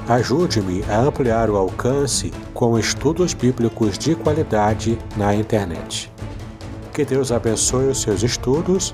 Ajude-me 0.08 0.84
a 0.90 1.00
ampliar 1.00 1.50
o 1.50 1.58
alcance 1.58 2.32
com 2.54 2.78
estudos 2.78 3.34
bíblicos 3.34 3.98
de 3.98 4.16
qualidade 4.16 4.98
na 5.16 5.34
internet. 5.36 6.12
Que 6.94 7.06
Deus 7.06 7.32
abençoe 7.32 7.88
os 7.88 8.02
seus 8.02 8.24
estudos, 8.24 8.94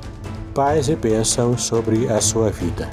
paz 0.54 0.89
e 0.89 0.95
bênçãos 0.95 1.64
sobre 1.64 2.08
a 2.12 2.22
sua 2.22 2.52
vida. 2.52 2.89